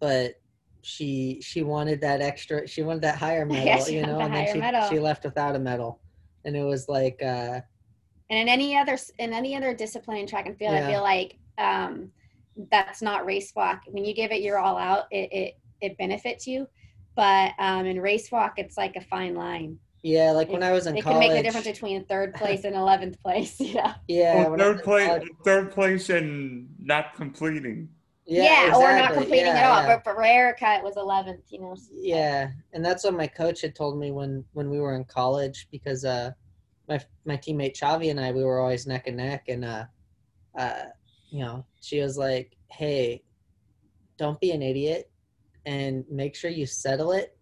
[0.00, 0.34] but
[0.82, 2.66] she she wanted that extra.
[2.66, 3.66] She wanted that higher medal.
[3.66, 4.88] Yeah, you know, and then she medal.
[4.88, 6.00] she left without a medal,
[6.44, 7.20] and it was like.
[7.22, 7.60] uh
[8.30, 10.88] and in any other in any other discipline in track and field Yeah.
[10.88, 12.10] i feel like um
[12.70, 16.46] that's not race walk when you give it your all out it it, it benefits
[16.46, 16.66] you
[17.16, 20.86] but um in race walk it's like a fine line Yeah, like when I was
[20.86, 24.50] in it can make the difference between third place and 11th place yeah Yeah, Well,
[24.52, 27.88] when I was third place, college- third place, and not completing.
[28.26, 29.16] Yeah, or not exactly.
[29.18, 29.96] completing Yeah, at all yeah.
[29.96, 33.74] but for erica it was 11th you know Yeah, and that's what my coach had
[33.74, 36.30] told me when when we were in college because uh
[36.88, 39.84] my my teammate Chavi and I we were always neck and neck and uh
[40.58, 40.84] uh
[41.30, 43.22] you know she was like hey
[44.18, 45.10] don't be an idiot
[45.66, 47.36] and make sure you settle it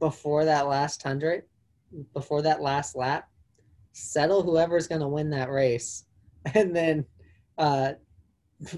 [0.00, 1.42] before that last hundred
[2.14, 3.28] before that last lap
[3.92, 6.04] settle whoever's going to win that race
[6.54, 7.04] and then
[7.58, 7.92] uh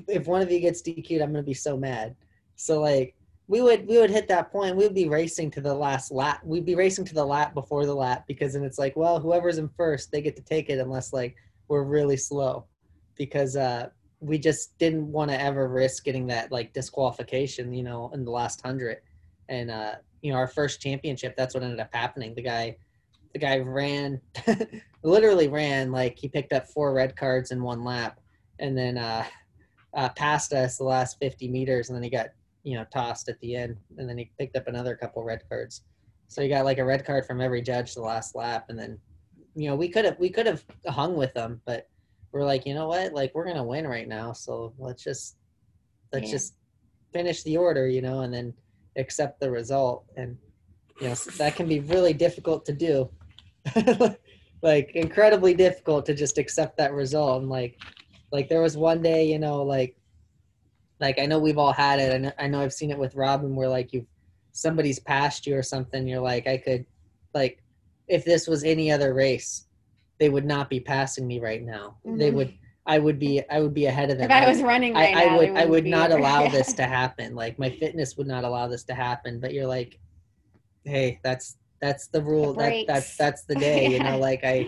[0.08, 2.16] if one of you gets DQ'd I'm to be so mad.
[2.56, 3.14] So like
[3.48, 4.76] we would we would hit that point.
[4.76, 6.40] We would be racing to the last lap.
[6.44, 9.58] We'd be racing to the lap before the lap because then it's like well whoever's
[9.58, 11.36] in first they get to take it unless like
[11.68, 12.66] we're really slow.
[13.16, 13.88] Because uh
[14.20, 18.30] we just didn't want to ever risk getting that like disqualification you know in the
[18.30, 18.98] last hundred.
[19.48, 22.34] And uh you know our first championship that's what ended up happening.
[22.34, 22.76] The guy
[23.32, 24.20] the guy ran
[25.02, 28.20] literally ran like he picked up four red cards in one lap.
[28.58, 29.24] And then uh,
[29.94, 32.29] uh passed us the last 50 meters and then he got
[32.62, 35.83] you know tossed at the end and then he picked up another couple red cards.
[36.29, 38.98] So he got like a red card from every judge the last lap and then
[39.55, 41.88] you know we could have we could have hung with them but
[42.33, 43.12] we're like you know what?
[43.12, 45.37] Like we're gonna win right now so let's just
[46.12, 46.33] let's Yeah.
[46.33, 46.55] just
[47.12, 48.55] finish the order you know and then
[48.96, 50.05] accept the result.
[50.16, 50.37] And
[51.00, 53.11] you know that can be really difficult to do.
[54.62, 57.79] Like incredibly difficult to just accept that result and like
[58.32, 59.96] like there was one day you know like
[61.00, 63.14] like i know we've all had it I know, I know i've seen it with
[63.14, 64.06] robyn where like you
[64.52, 66.84] somebody's passed you or something you're like i could
[67.34, 67.62] like
[68.08, 69.66] if this was any other race
[70.18, 72.34] they would not be passing me right now they Mhm.
[72.34, 72.52] would
[72.86, 75.22] i would be i would be ahead of them if i was running right I,
[75.22, 76.50] I now, would I would not allow Yeah.
[76.58, 77.34] this to happen.
[77.34, 79.38] Like my fitness would not allow this to happen.
[79.40, 79.98] But you're like,
[80.84, 82.52] hey, that's that's the rule.
[82.54, 82.88] That breaks.
[82.88, 83.88] that's that's the day.
[83.92, 84.66] You know, like I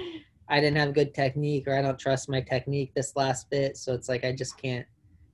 [0.49, 3.77] I didn't have good technique or I don't trust my technique this last bit.
[3.77, 4.87] So it's like I just can't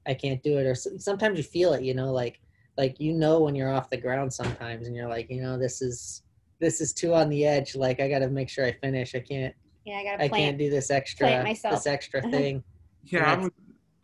[0.06, 0.66] I can't do it.
[0.66, 1.82] Or s- sometimes you feel it.
[1.82, 2.40] You know, like
[2.76, 5.82] like you know when you're off the ground sometimes, and you're like, you know, this
[5.82, 6.22] is
[6.60, 7.74] this is too on the edge.
[7.76, 9.14] Like I got to make sure I finish.
[9.14, 11.74] I can't yeah i gotta I plant can't do this extra plant myself.
[11.76, 12.62] this extra thing.
[13.04, 13.52] Yeah, I that's- would.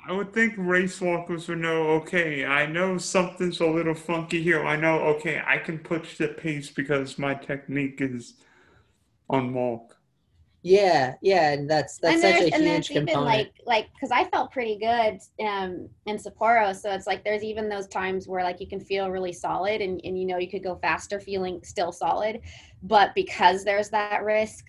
[0.06, 1.88] I would think race walkers would know.
[2.02, 4.62] Okay, I know something's a little funky here.
[4.62, 4.98] I know.
[5.16, 8.34] Okay, I can push the pace because my technique is
[9.30, 9.93] on mark.
[10.66, 13.26] Yeah, yeah, and that's that's and such a and huge there's even component.
[13.26, 17.68] like like because I felt pretty good um in Sapporo, so it's like there's even
[17.68, 20.64] those times where like you can feel really solid and and you know you could
[20.64, 22.40] go faster feeling still solid,
[22.82, 24.64] but because there's that risk,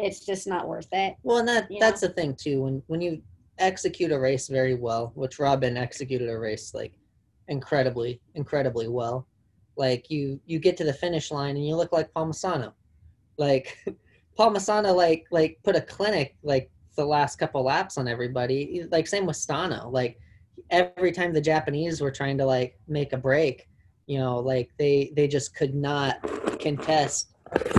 [0.00, 1.14] it's just not worth it.
[1.22, 2.62] Well, and that that's the thing too.
[2.62, 3.22] When when you
[3.58, 6.94] execute a race very well, which Robyn executed a race like
[7.46, 9.28] incredibly, incredibly well.
[9.76, 12.72] Like you you get to the finish line and you look like Palmisano.
[13.36, 13.78] Like
[14.38, 18.84] Palmisano like like put a clinic like the last couple laps on everybody.
[18.90, 19.90] Like same with Stano.
[19.90, 20.18] Like
[20.70, 23.68] every time the Japanese were trying to like make a break,
[24.06, 26.20] you know, like they they just could not
[26.60, 27.32] contest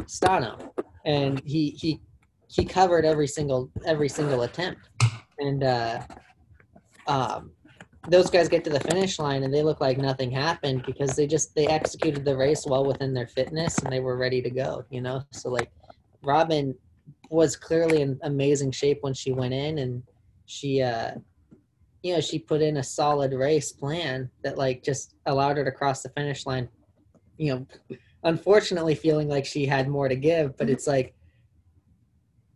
[0.06, 0.72] Stano.
[1.06, 2.02] And he he
[2.48, 4.90] he covered every single every single attempt,
[5.38, 6.02] and uh,
[7.08, 7.52] um,
[8.08, 11.28] those guys get to the finish line and they look like nothing happened because they
[11.28, 14.84] just they executed the race well within their fitness and they were ready to go.
[14.90, 15.72] You know, so like
[16.22, 16.76] Robyn
[17.30, 20.04] was clearly in amazing shape when she went in and
[20.46, 21.12] she uh
[22.02, 25.72] you know she put in a solid race plan that like just allowed her to
[25.72, 26.68] cross the finish line
[27.38, 27.68] you know
[28.24, 31.14] unfortunately feeling like she had more to give but it's like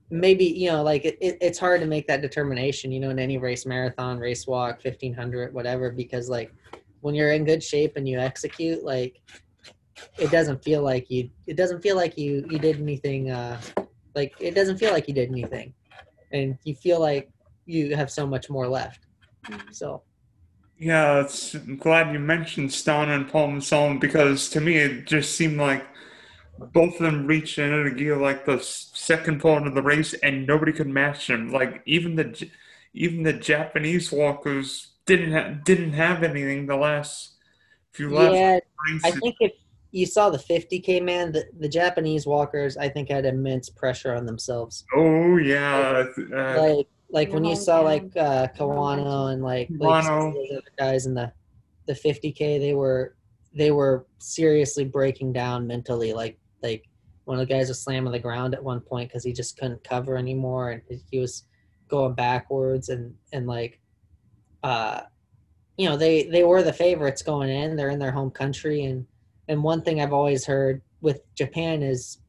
[0.10, 3.20] maybe you know like it, it, it's hard to make that determination you know in
[3.20, 6.54] any race marathon race walk 1500 whatever because like
[7.02, 9.22] when you're in good shape and you execute like
[10.18, 13.60] it doesn't feel like you it doesn't feel like you you did anything uh
[14.16, 15.74] like it doesn't feel like you did anything.
[16.32, 17.30] And you feel like
[17.66, 19.06] you have so much more left.
[19.72, 20.04] So.
[20.80, 25.58] Yeah it's, i'm glad you mentioned Stano and Palmisano because to me it just seemed
[25.58, 25.86] like
[26.74, 30.48] both of them reached the end gear like the second part of the race and
[30.48, 31.52] nobody could match them.
[31.52, 32.50] Like even the
[32.94, 37.36] even the japanese walkers didn't have didn't have anything the last
[37.92, 38.60] few laps yeah
[39.04, 39.52] i think if
[39.94, 44.26] you saw the 50k man the, the japanese walkers i think had immense pressure on
[44.26, 44.84] themselves.
[44.94, 50.04] Oh yeah like uh, like, like when you saw like uh kawano and like, like
[50.04, 51.32] those other guys in the
[51.86, 53.16] the 50k they were
[53.56, 56.84] they were seriously breaking down mentally like like
[57.26, 59.84] one of the guys was slamming the ground at one point because he just couldn't
[59.84, 61.46] cover anymore and he was
[61.88, 63.80] going backwards and and like
[64.64, 65.02] uh
[65.78, 67.76] you know they they were the favorites going in.
[67.76, 69.06] They're in their home country and
[69.48, 72.20] and one thing I've always heard with Japan is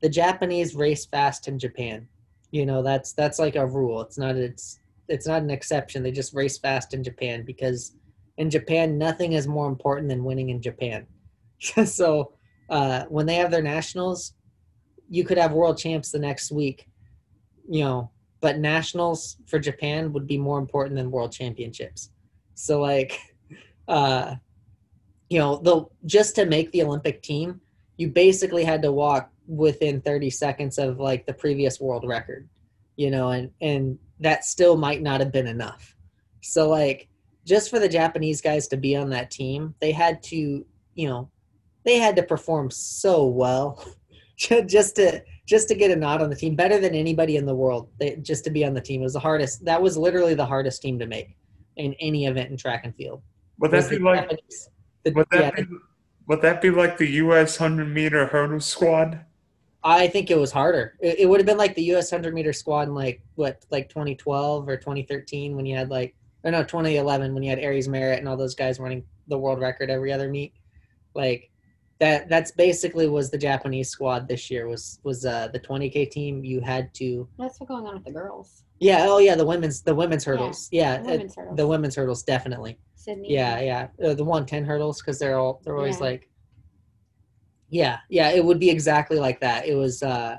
[0.00, 2.08] the Japanese race fast in Japan.
[2.50, 4.02] You know, that's that's like a rule.
[4.02, 6.02] It's not it's it's not an exception.
[6.02, 7.96] They just race fast in Japan because
[8.36, 11.06] in Japan nothing is more important than winning in Japan.
[11.84, 12.32] so
[12.68, 14.34] uh, when they have their nationals,
[15.08, 16.88] you could have world champs the next week,
[17.68, 18.10] you know,
[18.40, 22.10] but nationals for Japan would be more important than world championships.
[22.54, 23.18] So like,
[23.88, 24.36] uh,
[25.32, 27.58] you know, the just to make the Olympic team,
[27.96, 32.46] you basically had to walk within 30 seconds of like the previous world record,
[32.96, 35.96] you know, and and that still might not have been enough.
[36.42, 37.08] So like
[37.46, 41.30] just for the Japanese guys to be on that team, they had to, you know,
[41.84, 43.82] they had to perform so well
[44.36, 47.54] just to just to get a nod on the team better than anybody in the
[47.54, 50.34] world they, just to be on the team it was the hardest that was literally
[50.34, 51.36] the hardest team to make
[51.76, 53.22] in any event in track and field
[53.58, 54.68] would that be like Japanese.
[55.04, 55.76] The, would, that yeah, be,
[56.26, 57.58] would that be like the U.S.
[57.58, 59.24] 100 meter hurdle squad?
[59.84, 60.96] I think it was harder.
[61.00, 62.12] It, it would have been like the U.S.
[62.12, 66.50] 100 meter squad in like what, like 2012 or 2013 when you had like, or
[66.50, 69.90] no, 2011 when you had Aries Merritt and all those guys running the world record
[69.90, 70.54] every other meet.
[71.14, 71.50] Like
[71.98, 74.68] that, that's basically was the Japanese squad this year.
[74.68, 76.44] Was was uh, the 20k team?
[76.44, 77.28] You had to.
[77.38, 78.64] That's what's going on with the girls?
[78.82, 79.06] Yeah.
[79.08, 79.34] Oh yeah.
[79.34, 80.68] The women's the women's hurdles.
[80.72, 80.96] Yeah.
[80.96, 81.56] yeah the, women's hurdles.
[81.56, 82.78] the women's hurdles definitely.
[82.96, 83.32] Sydney.
[83.32, 83.88] Yeah, yeah.
[84.04, 86.04] Uh, the 110 hurdles because they're all they're always yeah.
[86.04, 86.28] like.
[87.68, 88.30] Yeah, yeah.
[88.30, 89.66] It would be exactly like that.
[89.66, 90.36] It was uh,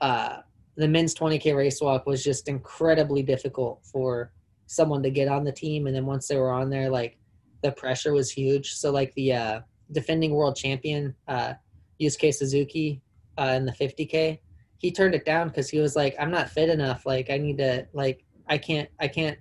[0.00, 0.38] uh,
[0.76, 4.32] the men's 20k race walk was just incredibly difficult for
[4.66, 7.18] someone to get on the team, and then once they were on there, like
[7.62, 8.74] the pressure was huge.
[8.74, 9.60] So like the uh,
[9.92, 11.54] defending world champion uh,
[12.00, 13.02] Yusuke Suzuki
[13.38, 14.38] uh, in the 50k,
[14.82, 17.06] he turned it down because he was like, "I'm not fit enough.
[17.06, 19.38] Like I need to like I can't I can't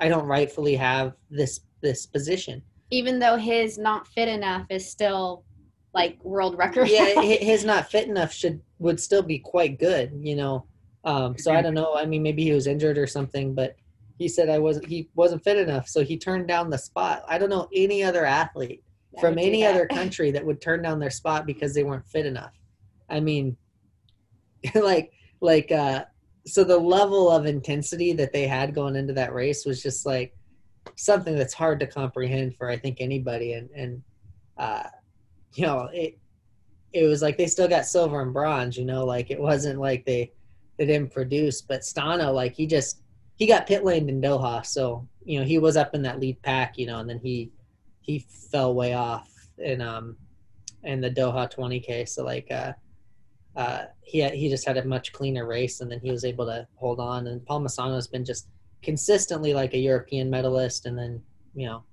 [0.00, 2.60] I don't rightfully have this this position.
[2.90, 5.44] Even though his not fit enough is still
[5.94, 6.88] like world record.
[6.88, 10.66] yeah, his not fit enough should would still be quite good, you know.
[11.04, 11.94] Um, so I don't know.
[11.96, 13.76] I mean, maybe he was injured or something, but
[14.18, 14.86] he said I wasn't.
[14.86, 17.24] He wasn't fit enough, so he turned down the spot.
[17.28, 18.82] I don't know any other athlete
[19.14, 22.26] that from any other country that would turn down their spot because they weren't fit
[22.26, 22.52] enough.
[23.08, 23.56] I mean,
[24.74, 26.04] like like uh,
[26.46, 30.34] so the level of intensity that they had going into that race was just like
[30.96, 33.54] something that's hard to comprehend for I think anybody.
[33.54, 34.02] And and
[34.58, 34.84] uh,
[35.54, 36.18] you know it
[36.92, 38.76] it was like they still got silver and bronze.
[38.76, 40.32] You know, like it wasn't like they
[40.78, 41.62] they didn't produce.
[41.62, 43.02] But Stano like he just
[43.36, 46.40] he got pit laned in Doha, so you know he was up in that lead
[46.42, 46.78] pack.
[46.78, 47.50] You know, and then he
[48.00, 50.16] he fell way off in um
[50.82, 52.08] in the Doha 20k.
[52.08, 52.72] So like uh
[53.56, 56.46] uh, he had, he just had a much cleaner race, and then he was able
[56.46, 57.26] to hold on.
[57.26, 58.48] And Palmisano has been just
[58.82, 61.22] consistently like a European medalist and then,
[61.54, 61.84] you know,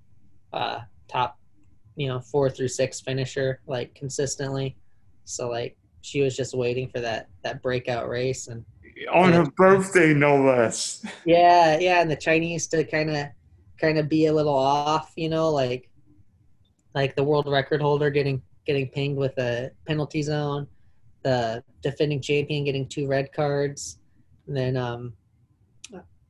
[0.52, 1.38] uh, top,
[1.96, 4.76] you know, four through six finisher, like consistently.
[5.26, 8.66] So like she was just waiting for that, that breakout race and
[9.14, 11.06] on her birthday, no less.
[11.26, 11.80] Yeah.
[11.80, 12.02] Yeah.
[12.02, 13.28] And the Chinese to kind of,
[13.80, 15.90] kind of be a little off, you know, like,
[16.96, 20.68] like the world record holder getting, getting pinged with a penalty zone.
[21.24, 24.00] The defending champion getting two red cards.
[24.48, 25.14] And then um,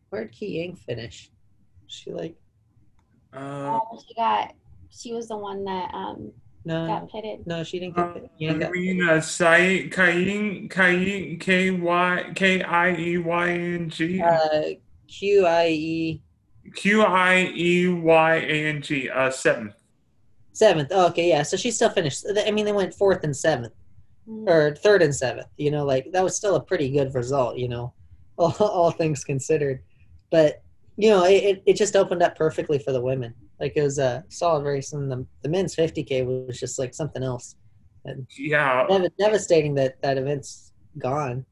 [0.10, 1.32] where did Ki Yang finish?
[1.88, 2.36] She like
[3.34, 4.54] Uh, Oh, she got.
[4.92, 6.32] She was the one that um
[6.66, 7.46] no got pitted.
[7.46, 8.32] no she didn't get uh, it.
[8.40, 14.22] Yeah, I mean, uh, Sai, Kaiying, Kaiying, K Y K I E Y N G,
[14.22, 14.62] uh,
[15.08, 16.22] Q I E
[16.76, 19.76] Q I E Y A N G, uh, seventh.
[20.54, 20.90] seventh.
[20.92, 21.44] Oh, okay, yeah.
[21.44, 22.26] So she still finished.
[22.46, 23.74] I mean, they went fourth and seventh.
[24.46, 24.78] Or mm.
[24.78, 25.48] third and seventh.
[25.58, 27.58] You know, like that was still a pretty good result.
[27.58, 27.94] You know,
[28.38, 29.82] all, all things considered.
[30.32, 30.62] But
[30.98, 33.34] you know, it, it, it just opened up perfectly for the women.
[33.60, 36.94] Like it was uh, a solid race, and the the men's 50k was just like
[36.94, 37.56] something else.
[38.38, 41.46] Yeah, Dev- devastating that that event's gone.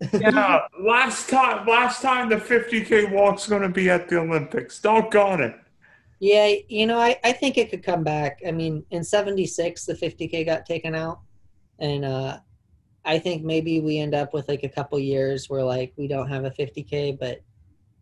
[0.12, 0.60] yeah.
[0.80, 4.80] last time, last time the 50k walk's gonna be at the Olympics.
[4.80, 5.56] Doggone it.
[6.20, 8.40] Yeah, you know, I, I think it could come back.
[8.46, 11.20] I mean, in 76, the 50K got taken out.
[11.78, 12.38] And uh,
[13.04, 16.28] I think maybe we end up with like a couple years where like we don't
[16.28, 17.40] have a 50K, but,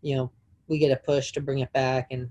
[0.01, 0.31] you know,
[0.67, 2.29] we get a push to bring it back and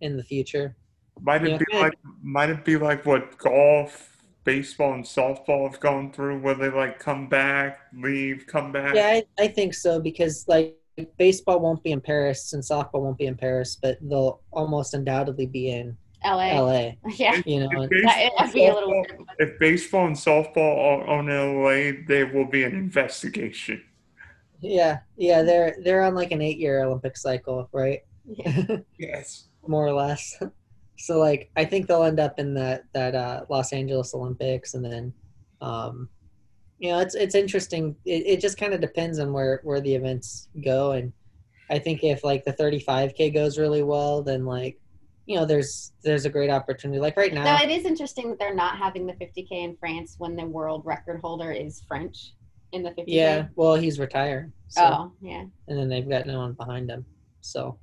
[0.00, 0.76] in the future.
[1.20, 1.58] Might it Yeah.
[1.58, 6.54] be like might it be like what golf, baseball, and softball have gone through, where
[6.54, 8.94] they like come back, leave, come back?
[8.94, 10.76] Yeah, I, I think so because like
[11.16, 15.46] baseball won't be in Paris and softball won't be in Paris, but they'll almost undoubtedly
[15.46, 16.60] be in LA.
[16.60, 17.40] LA, Yeah.
[17.46, 17.82] you know.
[17.82, 22.02] If and- That- that'd be a little baseball, if baseball and softball are on LA,
[22.06, 23.82] there will be an investigation.
[24.60, 28.00] Yeah, yeah, they're they're on like an eight year Olympic cycle, right?
[28.26, 28.78] Yeah.
[28.98, 29.44] Yes.
[29.66, 30.36] more or less.
[30.96, 34.84] So like I think they'll end up in that that uh, Los Angeles Olympics, and
[34.84, 35.12] then
[35.60, 36.08] um,
[36.80, 37.94] you know it's it's interesting.
[38.04, 41.12] It, it just kind of depends on where where the events go, and
[41.70, 44.76] I think if like the 35k goes really well, then like
[45.28, 46.98] you know there's there's a great opportunity.
[46.98, 50.14] Like right No, now, it is interesting that they're not having the 50k in France
[50.16, 52.32] when the world record holder is French
[52.72, 53.04] in the 50k.
[53.08, 53.46] yeah.
[53.54, 54.50] Well, he's retired.
[54.68, 54.82] So.
[54.82, 55.44] Oh, yeah.
[55.68, 57.04] and then they've got no one behind them.
[57.42, 57.78] So,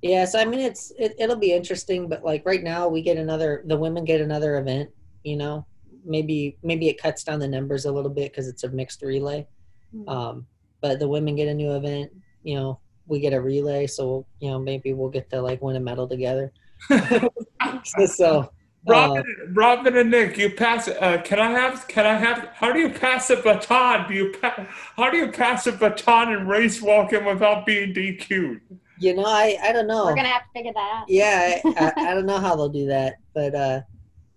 [0.00, 3.16] yeah, so I mean, it's it, it'll be interesting, but like right now, we get
[3.16, 3.64] another.
[3.66, 4.88] The women get another event.
[5.24, 5.66] You know,
[6.04, 9.44] maybe maybe it cuts down the numbers a little bit because it's a mixed relay.
[9.90, 10.08] Hmm.
[10.08, 10.46] Um,
[10.80, 12.12] but the women get a new event.
[12.44, 15.74] You know, we get a relay, so you know maybe we'll get to like win
[15.74, 16.52] a medal together.
[16.88, 18.50] So, so
[18.88, 19.24] uh, Robyn,
[19.54, 20.88] Robyn and Nick, you pass.
[20.88, 21.88] Uh, can I have?
[21.88, 22.50] Can I have?
[22.54, 24.08] How do you pass a baton?
[24.08, 24.66] Do you pa-
[24.96, 28.60] How do you pass a baton and race walking without being DQ'd?
[28.98, 30.04] you know, I I don't know.
[30.04, 31.08] We're gonna have to figure that out.
[31.08, 33.80] yeah, I, I, I don't know how they'll do that, but uh,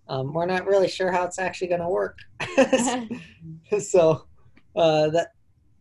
[0.10, 2.18] um, we're not really sure how it's actually going to work.
[3.80, 4.26] so
[4.76, 5.30] uh, that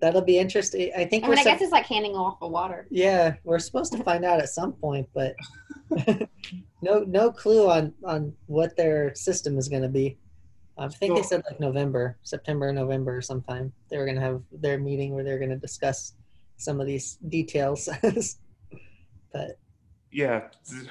[0.00, 0.92] that'll be interesting.
[0.96, 2.86] I think I mean, I sup- guess it's like handing off the water.
[2.90, 5.34] yeah, we're supposed to find out at some point, but
[6.82, 10.18] no no clue on on what their system is going to be.
[10.76, 13.72] I think they said like November, September, November, or sometime.
[13.90, 16.14] They were going to have their meeting where they're going to discuss
[16.56, 17.88] some of these details.
[19.32, 19.58] but
[20.12, 20.42] Yeah,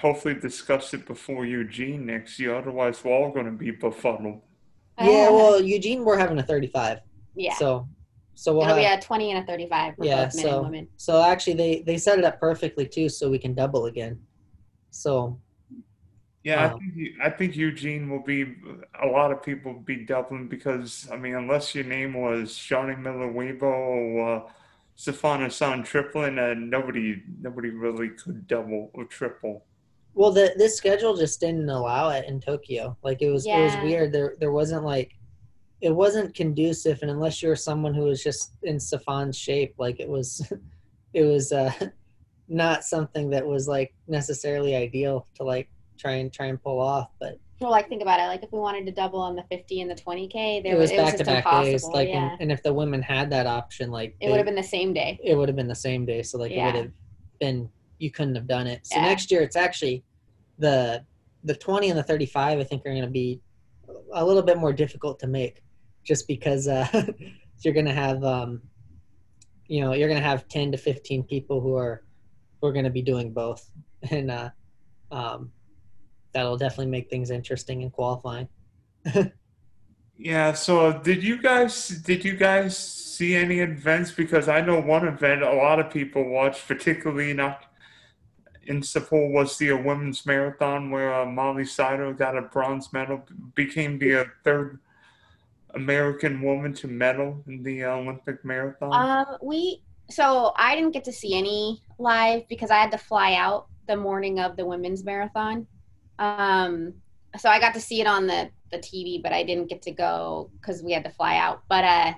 [0.01, 2.55] hopefully discuss it before Eugene next year.
[2.55, 4.41] Otherwise, we're all going to be befuddled.
[4.97, 6.99] Oh, yeah, well, Eugene, we're having a 35.
[7.36, 7.53] yeah.
[7.55, 7.88] So,
[8.39, 10.57] so we'll It'll be have, a 20 and a 35 for Yeah, both men so-
[10.57, 10.88] and women.
[10.95, 14.19] so actually they they set it up perfectly too, so we can double again.
[14.91, 15.39] So
[16.43, 16.79] Yeah, I Wow.
[16.79, 18.55] think I think Eugene will be.
[19.03, 22.97] A lot of people will be doubling because I mean, unless your name was Shaunae
[22.97, 24.49] Miller-Uibo or uh,
[24.95, 29.65] Sifan Hassan Triplin, uh, nobody nobody really could double or triple.
[30.13, 32.95] well, the this schedule just didn't allow it in Tokyo.
[33.03, 34.13] Like it was it was weird.
[34.13, 35.16] There there wasn't like
[35.82, 39.99] it wasn't conducive, and unless you were someone who was just in Sifan's shape, like
[39.99, 40.51] it was
[41.13, 41.71] it was uh,
[42.47, 47.09] not something that was like necessarily ideal to like try and try and pull off.
[47.19, 48.28] But Well, like think about it.
[48.28, 50.91] Like if we wanted to double on the 50 and the 20k, there it was
[50.91, 51.71] it was back to back impossible.
[51.71, 51.84] days.
[51.86, 52.32] Like yeah.
[52.32, 54.93] and, and if the women had that option, like it would have been the same
[54.93, 55.19] day.
[55.23, 56.23] it would have been the same day.
[56.23, 56.91] So like it would have
[57.39, 57.69] been
[57.99, 58.86] you couldn't have done it.
[58.88, 59.05] So Yeah.
[59.05, 60.03] next year it's actually
[60.57, 61.03] the
[61.43, 63.41] the twenty and the thirty five I think are gonna be
[64.13, 65.61] a little bit more difficult to make
[66.08, 66.88] just because uh
[67.62, 68.62] you're gonna have um
[69.68, 72.03] you know, you're gonna have ten to fifteen people who are
[72.62, 73.70] who are gonna be doing both.
[74.12, 74.49] And uh
[75.12, 75.51] um
[76.34, 78.47] that'll definitely make things interesting and qualifying.
[80.20, 80.53] Yeah.
[80.53, 84.12] So did you guys did you guys see any events?
[84.12, 87.66] Because I know one event a lot of people watched, particularly not
[88.64, 93.24] in Sapporo, was the uh, women's marathon where uh, Molly Seidel got a bronze medal,
[93.53, 94.80] became the uh, third
[95.78, 98.91] American woman to medal in the Olympic marathon.
[98.93, 103.34] Um, we so I didn't get to see any live because I had to fly
[103.36, 105.67] out the morning of the women's marathon.
[106.19, 106.93] Um,
[107.38, 109.91] so I got to see it on the the TV, but I didn't get to
[109.91, 111.61] go because we had to fly out.
[111.69, 112.13] But uh,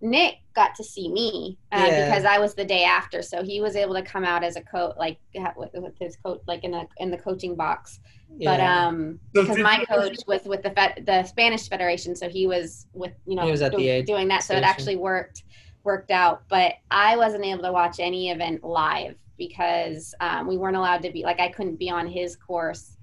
[0.00, 2.06] Nick got to see me uh, Yeah.
[2.06, 4.62] because I was the day after, so he was able to come out as a
[4.62, 5.18] coach, like
[5.56, 8.00] with, with his coach, like in the in the coaching box.
[8.40, 12.46] But um, because did my coach was with the Fed, the Spanish Federation, so he
[12.46, 14.96] was with you know He was at do- the aid doing that, so it actually
[14.96, 15.44] worked
[15.84, 16.42] worked out.
[16.48, 21.10] But I wasn't able to watch any event live because um, we weren't allowed to
[21.10, 22.96] be like I couldn't be on his course.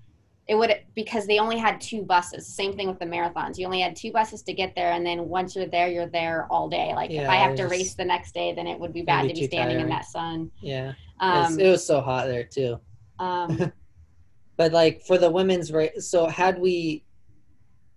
[0.47, 2.47] It would because they only had two buses.
[2.47, 3.59] Same thing with the marathons.
[3.59, 6.47] You only had two buses to get there, and then once you're there, you're there
[6.49, 6.91] all day.
[6.95, 9.23] Like if I have to was race the next day, then it would be bad
[9.23, 10.49] be to be too standing in that sun.
[10.61, 10.93] yeah.
[11.19, 12.79] Um, it was so hot there too.
[13.19, 13.71] um,
[14.59, 17.05] But like for the women's race, so had we,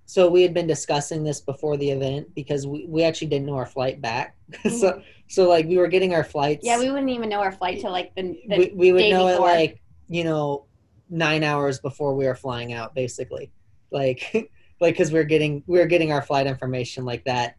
[0.06, 3.56] so we had been discussing this before the event because we, we actually didn't know
[3.56, 4.36] our flight back.
[4.70, 6.64] so so like we were getting our flights.
[6.64, 9.26] yeah, we wouldn't even know our flight till like the, the we, we would know
[9.26, 10.66] it like you know
[11.10, 13.50] nine hours before we were flying out, basically.
[13.90, 14.30] Like
[14.80, 17.56] like because we're getting we were getting our flight information like that,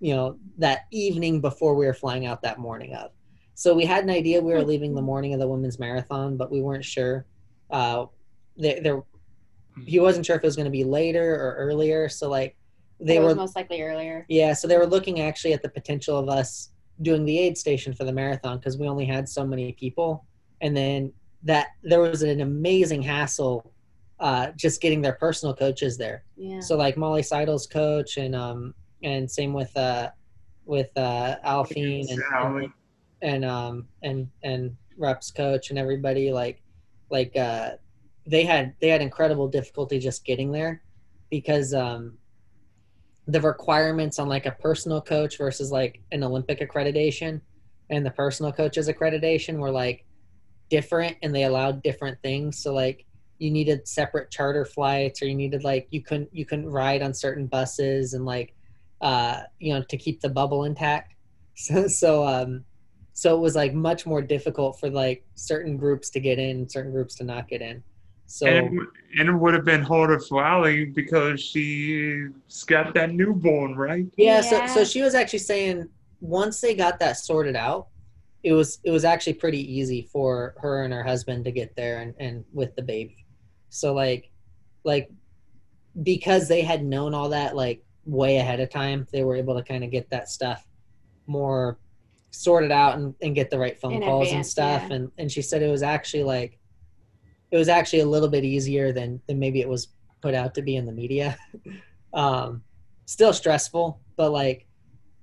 [0.00, 3.10] you know, that evening before we were flying out that morning of.
[3.56, 6.50] So we had an idea we were leaving the morning of the women's marathon, but
[6.50, 7.26] we weren't sure.
[7.70, 8.06] Uh,
[8.56, 9.02] there, there,
[9.86, 12.08] he wasn't sure if it was going to be later or earlier.
[12.08, 12.56] So like,
[13.00, 14.24] they it were most likely earlier.
[14.28, 14.52] yeah.
[14.52, 18.04] So they were looking actually at the potential of us doing the aid station for
[18.04, 20.24] the marathon because we only had so many people,
[20.60, 23.72] and then that there was an amazing hassle
[24.20, 26.22] uh, just getting their personal coaches there.
[26.36, 26.60] Yeah.
[26.60, 28.72] So like Molly Seidel's coach and um
[29.02, 30.10] and same with uh
[30.64, 32.72] with uh Aliphine and, and
[33.20, 36.62] and um and and reps coach and everybody like
[37.10, 37.70] like uh
[38.26, 40.82] they had they had incredible difficulty just getting there
[41.30, 42.16] because um
[43.26, 47.40] the requirements on like a personal coach versus like an olympic accreditation
[47.90, 50.04] and the personal coach's accreditation were like
[50.70, 52.58] different and they allowed different things.
[52.58, 53.04] So like
[53.38, 57.12] you needed separate charter flights or you needed like you couldn't you couldn't ride on
[57.12, 58.54] certain buses and like
[59.02, 61.14] uh you know to keep the bubble intact.
[61.54, 62.64] So so um
[63.12, 66.90] so it was like much more difficult for like certain groups to get in certain
[66.90, 67.82] groups to not get in
[68.32, 72.30] so and, it, would- and it would have been harder for Allie because she's
[72.66, 74.06] got that newborn, right?
[74.16, 74.66] yeah, so Yeah.
[74.66, 75.88] so she was actually saying
[76.22, 77.88] once they got that sorted out
[78.42, 82.00] it was it was actually pretty easy for her and her husband to get there
[82.00, 83.24] and, and with the baby
[83.68, 84.30] so like
[84.84, 85.10] like
[86.02, 89.62] because they had known all that like way ahead of time they were able to
[89.62, 90.64] kind of get that stuff
[91.26, 91.78] more
[92.30, 94.94] sorted out and, and get the right phone In calls and stuff yeah.
[94.96, 96.58] and and she said it was actually like
[97.52, 99.88] it was actually a little bit easier than than maybe it was
[100.22, 101.36] put out to be in the media
[102.14, 102.62] um
[103.06, 104.66] still stressful but like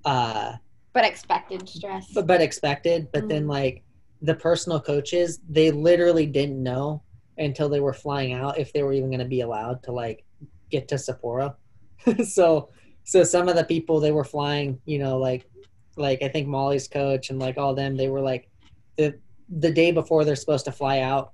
[0.05, 0.53] uh
[0.93, 2.07] but expected stress.
[2.13, 3.49] but, but expected but then Mhm.
[3.49, 3.83] like
[4.21, 7.03] the personal coaches they literally didn't know
[7.37, 10.25] until they were flying out if they were even going to be allowed to like
[10.69, 11.55] get to sapporo
[12.25, 12.69] so
[13.05, 15.47] so some of the people they were flying you know like
[15.95, 18.49] like i think molly's coach and like all them they were like
[18.97, 19.17] the
[19.47, 21.31] the day before they're supposed to fly out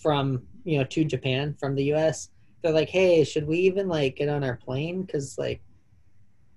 [0.00, 2.30] from you know to japan from the us
[2.62, 5.60] they're like hey should we even like get on our plane because like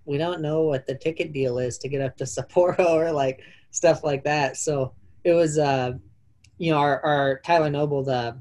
[0.06, 3.42] we don't know what the ticket deal is to get up to Sapporo or like
[3.72, 4.58] stuff like that.
[4.58, 5.94] So it was, uh,
[6.58, 8.40] you know, our, our Tyler Noble, the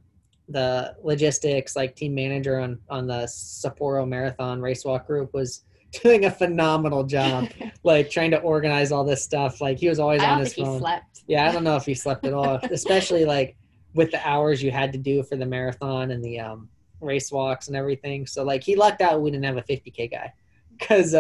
[0.49, 5.65] the logistics like team manager on on the Sapporo Marathon Race Walk group was
[6.03, 7.49] doing a phenomenal job,
[7.85, 9.61] like trying to organize all this stuff.
[9.61, 10.79] Like he was always I on his phone.
[10.79, 11.23] slept.
[11.27, 13.57] Yeah, I don't know if he slept at all, especially like
[13.95, 16.69] with the hours you had to do for the marathon and the um,
[17.01, 18.27] race walks and everything.
[18.27, 20.33] So like he lucked out we didn't have a 50k guy,
[20.79, 21.15] because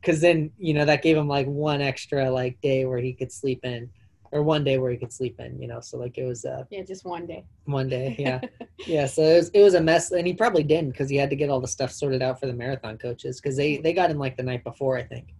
[0.00, 3.30] because then you know that gave him like one extra like day where he could
[3.32, 3.90] sleep in,
[4.32, 5.60] or one day where he could sleep in.
[5.60, 7.44] You know, so like it was uh, Yeah, just one day.
[7.64, 8.16] one day.
[8.18, 8.40] Yeah,
[8.86, 9.06] yeah.
[9.06, 11.36] So it was it was a mess, and he probably didn't because he had to
[11.36, 14.18] get all the stuff sorted out for the marathon coaches because they they got him
[14.18, 15.34] like the night before I think.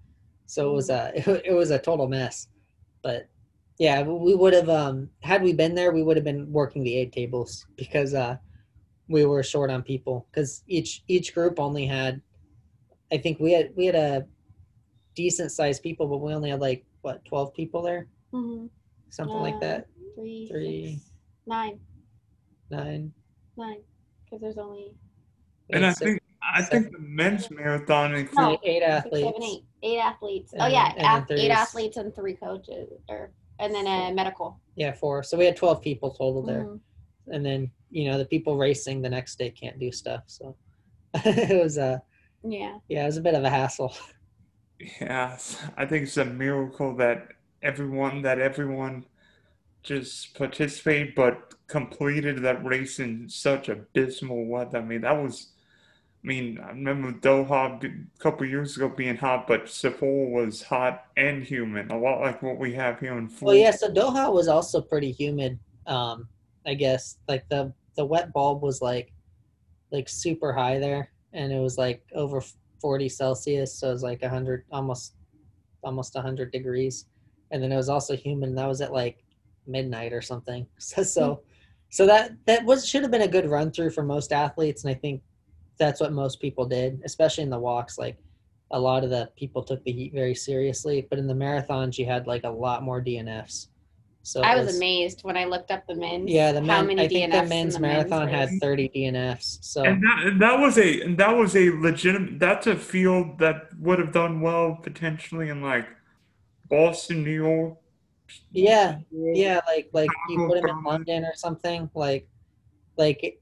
[0.46, 1.12] So it was a
[1.50, 2.48] it was a total mess,
[3.02, 3.28] but
[3.80, 6.94] yeah, we would have um had we been there, we would have been working the
[6.96, 8.36] aid tables because uh
[9.08, 12.20] we were short on people because each each group only had,
[13.10, 14.26] I think we had we had a
[15.16, 18.66] decent sized people, but we only had like what twelve people there, Mm-hmm.
[19.08, 20.92] something like that, Three, Three.
[20.98, 21.10] six,
[21.46, 21.80] nine,
[22.70, 23.12] nine.
[23.56, 23.80] nine.
[24.26, 24.92] Because there's only
[25.70, 28.58] And I six, think I think the men's marathon No.
[28.62, 29.26] eight athletes.
[29.26, 29.64] seven, eight.
[29.82, 30.52] Eight athletes.
[30.52, 33.86] And oh yeah, and then ath- there's- eight athletes and three coaches, or and then
[33.86, 34.60] a medical.
[34.76, 35.22] Yeah, four.
[35.22, 36.64] So we had twelve people total there.
[36.64, 36.80] Mhm.
[37.34, 40.56] and then you know the people racing the next day can't do stuff so
[41.14, 42.00] it was a
[42.42, 42.78] Yeah.
[42.88, 43.94] yeah it was a bit of a hassle
[45.00, 45.36] yeah.
[45.76, 47.28] I think it's a miracle that
[47.62, 49.04] everyone that everyone
[49.82, 54.78] just participated but completed that race in such abysmal weather.
[54.78, 55.52] I mean that was
[56.22, 61.06] I mean, I remember Doha a couple years ago being hot, but Seoul was hot
[61.16, 63.46] and humid, a lot like what we have here in Florida.
[63.46, 63.70] Well, yeah.
[63.70, 65.58] So Doha was also pretty humid.
[65.86, 66.28] Um,
[66.66, 69.12] I guess like the the wet bulb was like
[69.90, 72.42] like super high there, and it was like over
[72.80, 75.14] 40 Celsius, so it was like 100, almost
[75.82, 77.06] almost 100 degrees,
[77.50, 78.50] and then it was also humid.
[78.50, 79.24] And that was at like
[79.66, 80.66] midnight or something.
[80.78, 81.40] So so
[81.88, 84.94] so that that was should have been a good run through for most athletes, and
[84.94, 85.22] I think
[85.80, 87.98] that's what most people did, especially in the walks.
[87.98, 88.16] Like
[88.70, 92.06] a lot of the people took the heat very seriously, but in the marathons, you
[92.06, 93.68] had like a lot more DNFs.
[94.22, 96.30] So I was, was, amazed when I looked up the men's.
[96.30, 98.90] Yeah, the men, how many I think DNFs the men's the marathon men's had 30
[98.94, 99.58] DNFs.
[99.62, 102.38] So and that, and that was a and that was a legitimate.
[102.38, 105.88] That's a field that would have done well potentially in like
[106.68, 107.78] Boston, New York.
[108.52, 111.90] Yeah, yeah, like like you put him in London or something.
[111.94, 112.28] Like,
[112.98, 113.39] like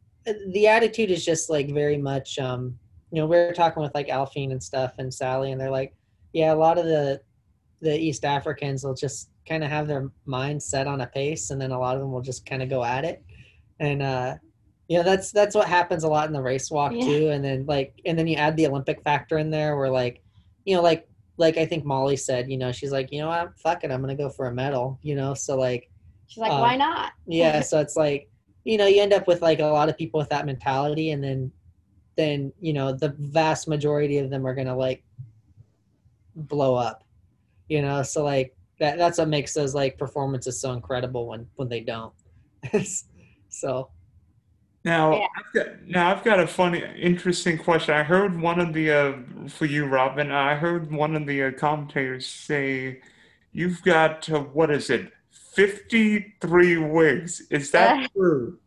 [0.52, 2.38] the attitude is just like very much.
[2.38, 2.78] um
[3.10, 5.94] You know, we are talking with like Aliphine and stuff and Sally, and they're like,
[6.32, 7.20] yeah, a lot of the
[7.80, 11.60] the East Africans will just kind of have their mind set on a pace, and
[11.60, 13.22] then a lot of them will just kind of go at it.
[13.80, 14.34] And uh,
[14.88, 17.04] you know, that's that's what happens a lot in the race walk yeah.
[17.04, 17.28] too.
[17.30, 20.22] And then like, and then you add the Olympic factor in there, where like,
[20.64, 23.52] you know, like like I think Molly said, you know, she's like, you know, I'm
[23.62, 25.34] fuck it, I'm gonna go for a medal, you know.
[25.34, 25.88] So like,
[26.26, 27.12] she's like, um, why not?
[27.26, 27.60] yeah.
[27.60, 28.28] So it's like,
[28.68, 31.22] you know, you end up with like a lot of people with that mentality, and
[31.22, 31.50] then
[32.16, 35.04] then you know the vast majority of them are gonna like
[36.34, 37.04] blow up
[37.68, 41.68] you know so like that that's what makes those like performances so incredible when when
[41.68, 42.12] they don't.
[43.48, 43.90] so
[44.84, 45.26] now, yeah.
[45.36, 47.94] I've got, now I've got a funny, interesting question.
[47.94, 49.12] I heard one of the uh,
[49.48, 50.30] for you, Robyn.
[50.30, 53.00] I heard one of the uh, commentators say
[53.52, 55.12] you've got uh, what is it,
[55.58, 57.42] fifty three wigs?
[57.50, 58.60] Is that true?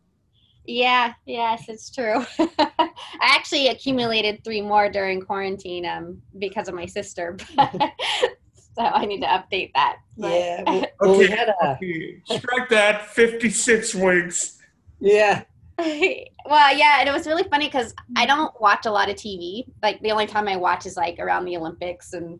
[0.66, 2.22] Yeah, yes, it's true.
[2.38, 2.90] I
[3.22, 7.38] actually accumulated three more during quarantine um, because of my sister.
[7.56, 9.96] so I need to update that.
[10.18, 10.32] But.
[10.32, 10.62] Yeah.
[10.66, 11.18] Well, well, okay.
[11.18, 11.70] we had a...
[11.70, 12.22] okay.
[12.26, 13.06] Strike that.
[13.06, 14.58] Fifty-six wigs.
[15.00, 15.44] Yeah.
[15.78, 19.64] well, yeah, and it was really funny because I don't watch a lot of TV.
[19.82, 22.38] Like the only time I watch is like around the Olympics, and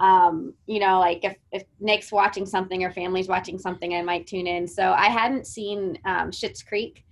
[0.00, 4.26] um, you know, like if if Nick's watching something or family's watching something, I might
[4.26, 4.66] tune in.
[4.66, 7.04] So I hadn't seen um, Schitt's Creek,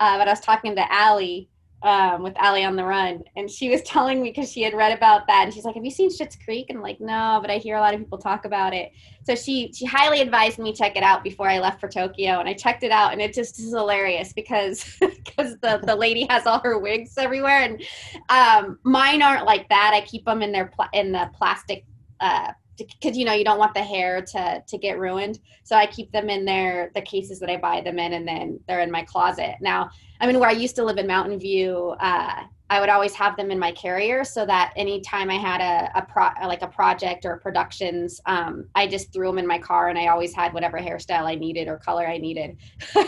[0.00, 1.48] uh, but I was talking to Allie
[1.82, 4.96] um, with Ali on the Run, and she was telling me because she had read
[4.96, 7.50] about that, and she's like, "Have you seen Schitt's Creek?" And I'm like, "No, but
[7.50, 8.92] I hear a lot of people talk about it."
[9.24, 12.48] So she she highly advised me check it out before I left for Tokyo, and
[12.48, 16.46] I checked it out, and it just is hilarious because because the the lady has
[16.46, 17.82] all her wigs everywhere, and
[18.28, 19.92] um, mine aren't like that.
[19.94, 21.84] I keep them in their pl- in the plastic.
[22.22, 25.38] Uh, because you know you don't want the hair to to get ruined.
[25.64, 28.60] So i keep them in their the cases that i buy them in and then
[28.66, 29.56] they're in my closet.
[29.60, 33.12] Now i mean where i used to live in mountain view uh, i would always
[33.12, 36.66] have them in my carrier so that anytime i had a, a pro like a
[36.68, 40.54] project or productions um, i just threw them in my car and i always had
[40.54, 42.56] whatever hairstyle i needed or color i needed.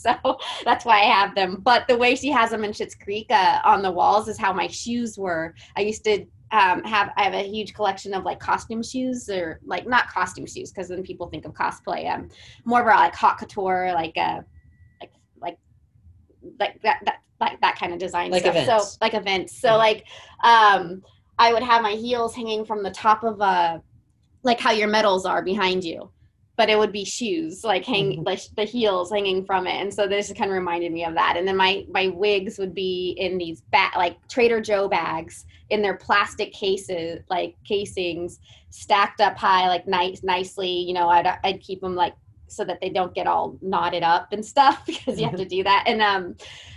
[0.00, 1.60] So that's why i have them.
[1.60, 4.50] But the way she has them in Schitt's Creek uh, on the walls is how
[4.50, 5.54] my shoes were.
[5.76, 9.60] I used to um, have I have a huge collection of like costume shoes or
[9.64, 12.12] like not costume shoes because then people think of cosplay.
[12.12, 12.28] Um,
[12.64, 14.40] more of like haute couture, like uh,
[15.00, 15.58] like like
[16.58, 18.56] like that that like that kind of design like stuff.
[18.56, 18.92] Events.
[18.92, 19.60] So like events.
[19.60, 19.78] So mm-hmm.
[19.78, 20.04] like
[20.42, 21.02] um,
[21.38, 23.78] I would have my heels hanging from the top of a uh,
[24.42, 26.10] like how your medals are behind you
[26.60, 28.22] but it would be shoes like hang mm-hmm.
[28.24, 29.80] like the heels hanging from it.
[29.80, 31.38] And so this kind of reminded me of that.
[31.38, 35.80] And then my my wigs would be in these bat like trader joe bags in
[35.80, 40.68] their plastic cases like casings stacked up high like nice nicely.
[40.68, 42.12] You know i'd, I'd keep them like
[42.46, 45.64] so that they don't get all knotted up and stuff because you have to do
[45.64, 45.84] that.
[45.86, 46.36] And um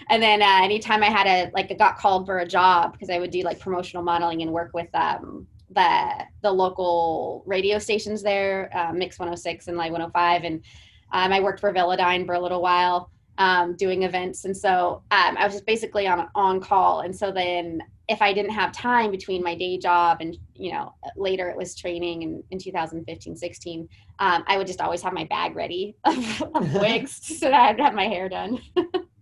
[0.09, 3.09] and then uh, anytime i had a like I got called for a job because
[3.09, 8.21] i would do like promotional modeling and work with um the the local radio stations
[8.21, 10.63] there, uh, Mix 106 and Live 105, and
[11.11, 15.37] um, I worked for Velodyne for a little while um, doing events, and so um,
[15.37, 17.01] I was just basically on on call.
[17.01, 20.93] And so then, if I didn't have time between my day job and you know
[21.15, 25.25] later it was training in, in 2015, 16, um, I would just always have my
[25.25, 28.59] bag ready of, of wigs so that I'd have my hair done.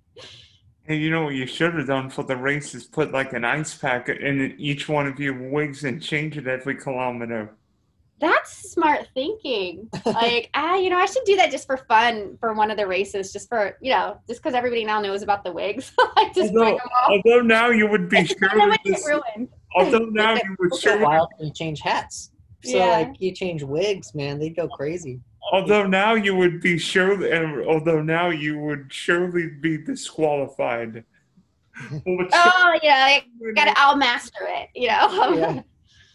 [0.92, 3.46] Hey, you know what you should have done for the race is put like an
[3.46, 7.56] ice pack in each one of your wigs and change it every kilometer.
[8.20, 9.90] That's smart thinking.
[10.06, 12.86] Like, ah, you know, I should do that just for fun for one of the
[12.86, 15.94] races, just for you know, just because everybody now knows about the wigs.
[16.18, 16.78] like, just although,
[17.08, 18.76] although now you would be sure.
[18.84, 19.08] this,
[19.74, 21.00] although now you would sure.
[21.00, 22.32] Wild you change hats.
[22.66, 22.88] So yeah.
[22.88, 25.22] like you change wigs, man, they'd go crazy
[25.52, 27.34] although now you would be surely,
[27.66, 31.04] although now you would surely be disqualified.
[32.34, 33.26] Oh yeah, I
[33.56, 33.74] gotta.
[33.76, 34.70] I'll master it.
[34.76, 35.34] You know.
[35.36, 35.62] Yeah.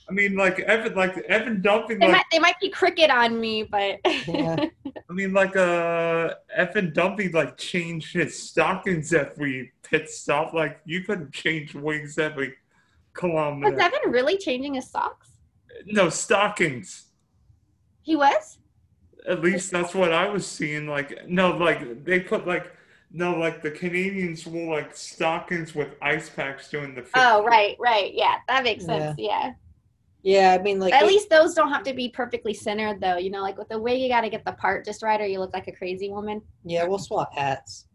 [0.08, 3.40] I mean, like Evan, like Evan Dunfee, They like might they might be cricket on
[3.40, 4.54] me, but Yeah.
[5.10, 10.54] I mean, like uh, Evan Dunfee like changed his stockings every pit stop.
[10.54, 12.54] Like you couldn't change wings every
[13.14, 13.72] kilometer.
[13.72, 13.96] was kilometer.
[13.96, 15.30] Evan really changing his socks?
[15.86, 17.06] no stockings.
[18.02, 18.58] He was.
[19.28, 20.86] At least that's what I was seeing.
[20.86, 22.72] Like no, like they put like
[23.12, 27.04] no, like the Canadians wore like stockings with ice packs during the.
[27.14, 29.16] Oh right, right, yeah, that makes sense.
[29.18, 29.52] Yeah.
[30.22, 33.16] Yeah, I mean, like At it- least those don't have to be perfectly centered, though.
[33.16, 35.26] You know, like with the wig, you got to get the part just right, or
[35.26, 36.42] you look like a crazy woman.
[36.64, 37.85] yeah, we'll swap hats.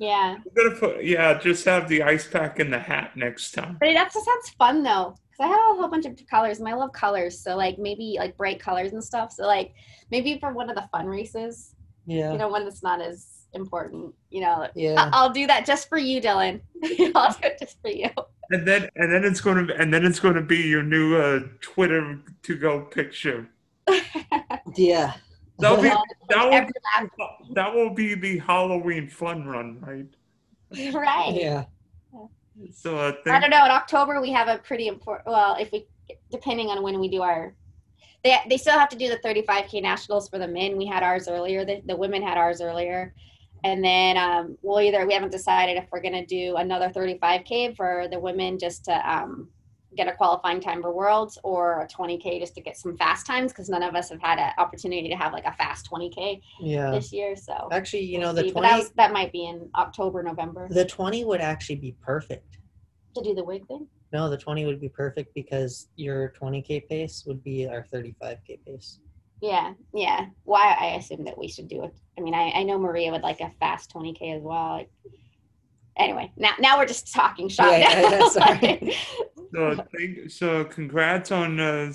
[0.00, 3.76] Yeah, We're gonna put yeah, just have the ice pack in the hat next time.
[3.78, 6.66] but that just sounds fun though, because I have a whole bunch of colors, and
[6.66, 7.38] I love colors.
[7.38, 9.30] So like maybe like bright colors and stuff.
[9.32, 9.74] So like
[10.10, 11.74] maybe for one of the fun races,
[12.06, 14.14] Yeah, you know, one that's not as important.
[14.30, 14.94] You know, yeah.
[14.96, 16.62] I- I'll do that just for you, Dylan.
[17.14, 18.08] I'll do it just for you.
[18.52, 22.20] And then and then it's gonna and then it's gonna be your new uh, Twitter
[22.44, 23.50] to go picture.
[24.76, 25.12] yeah.
[25.60, 25.88] That'll be
[26.28, 30.06] that will be, that will be the Halloween fun run, right?
[30.94, 31.34] right.
[31.34, 31.64] yeah.
[32.72, 33.64] So uh, I don't know.
[33.64, 35.28] In October, we have a pretty important.
[35.28, 35.86] Well, if we,
[36.30, 37.54] depending on when we do our,
[38.22, 40.76] they they still have to do the 35k nationals for the men.
[40.76, 41.64] We had ours earlier.
[41.64, 43.14] The, the women had ours earlier,
[43.64, 48.08] and then um, we'll either we haven't decided if we're gonna do another 35k for
[48.10, 49.48] the women just to um,
[49.96, 53.52] get a qualifying time for worlds or a 20k just to get some fast times
[53.52, 56.90] because none of us have had an opportunity to have like a fast 20k Yeah.
[56.90, 57.34] this year.
[57.36, 58.52] So Actually, you know, we'll the see.
[58.52, 61.96] But that 20, was, that might be in October, November the 20 would actually be
[62.00, 62.58] perfect.
[63.16, 63.86] to do the wig thing.
[64.12, 68.98] No, the 20 would be perfect because your 20k pace would be our 35k pace.
[69.40, 70.26] Yeah, yeah.
[70.44, 71.94] Why I assume that we should do it.
[72.18, 74.72] I mean, I, I know Maria would like a fast 20k as well.
[74.72, 74.90] Like,
[75.96, 77.72] anyway, now now we're just talking shop.
[77.72, 78.96] Yeah, yeah, sorry.
[79.52, 81.92] so, thank, so congrats on uh,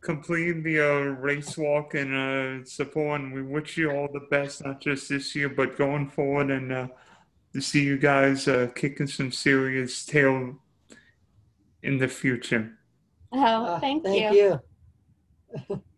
[0.00, 3.20] completing the uh, race walk and uh, support.
[3.20, 6.72] And we wish you all the best, not just this year, but going forward, and
[6.72, 6.88] uh,
[7.52, 10.56] to see you guys uh, kicking some serious tail
[11.82, 12.78] in the future.
[13.32, 14.60] oh, Uh, thank, thank you.
[15.68, 15.82] you.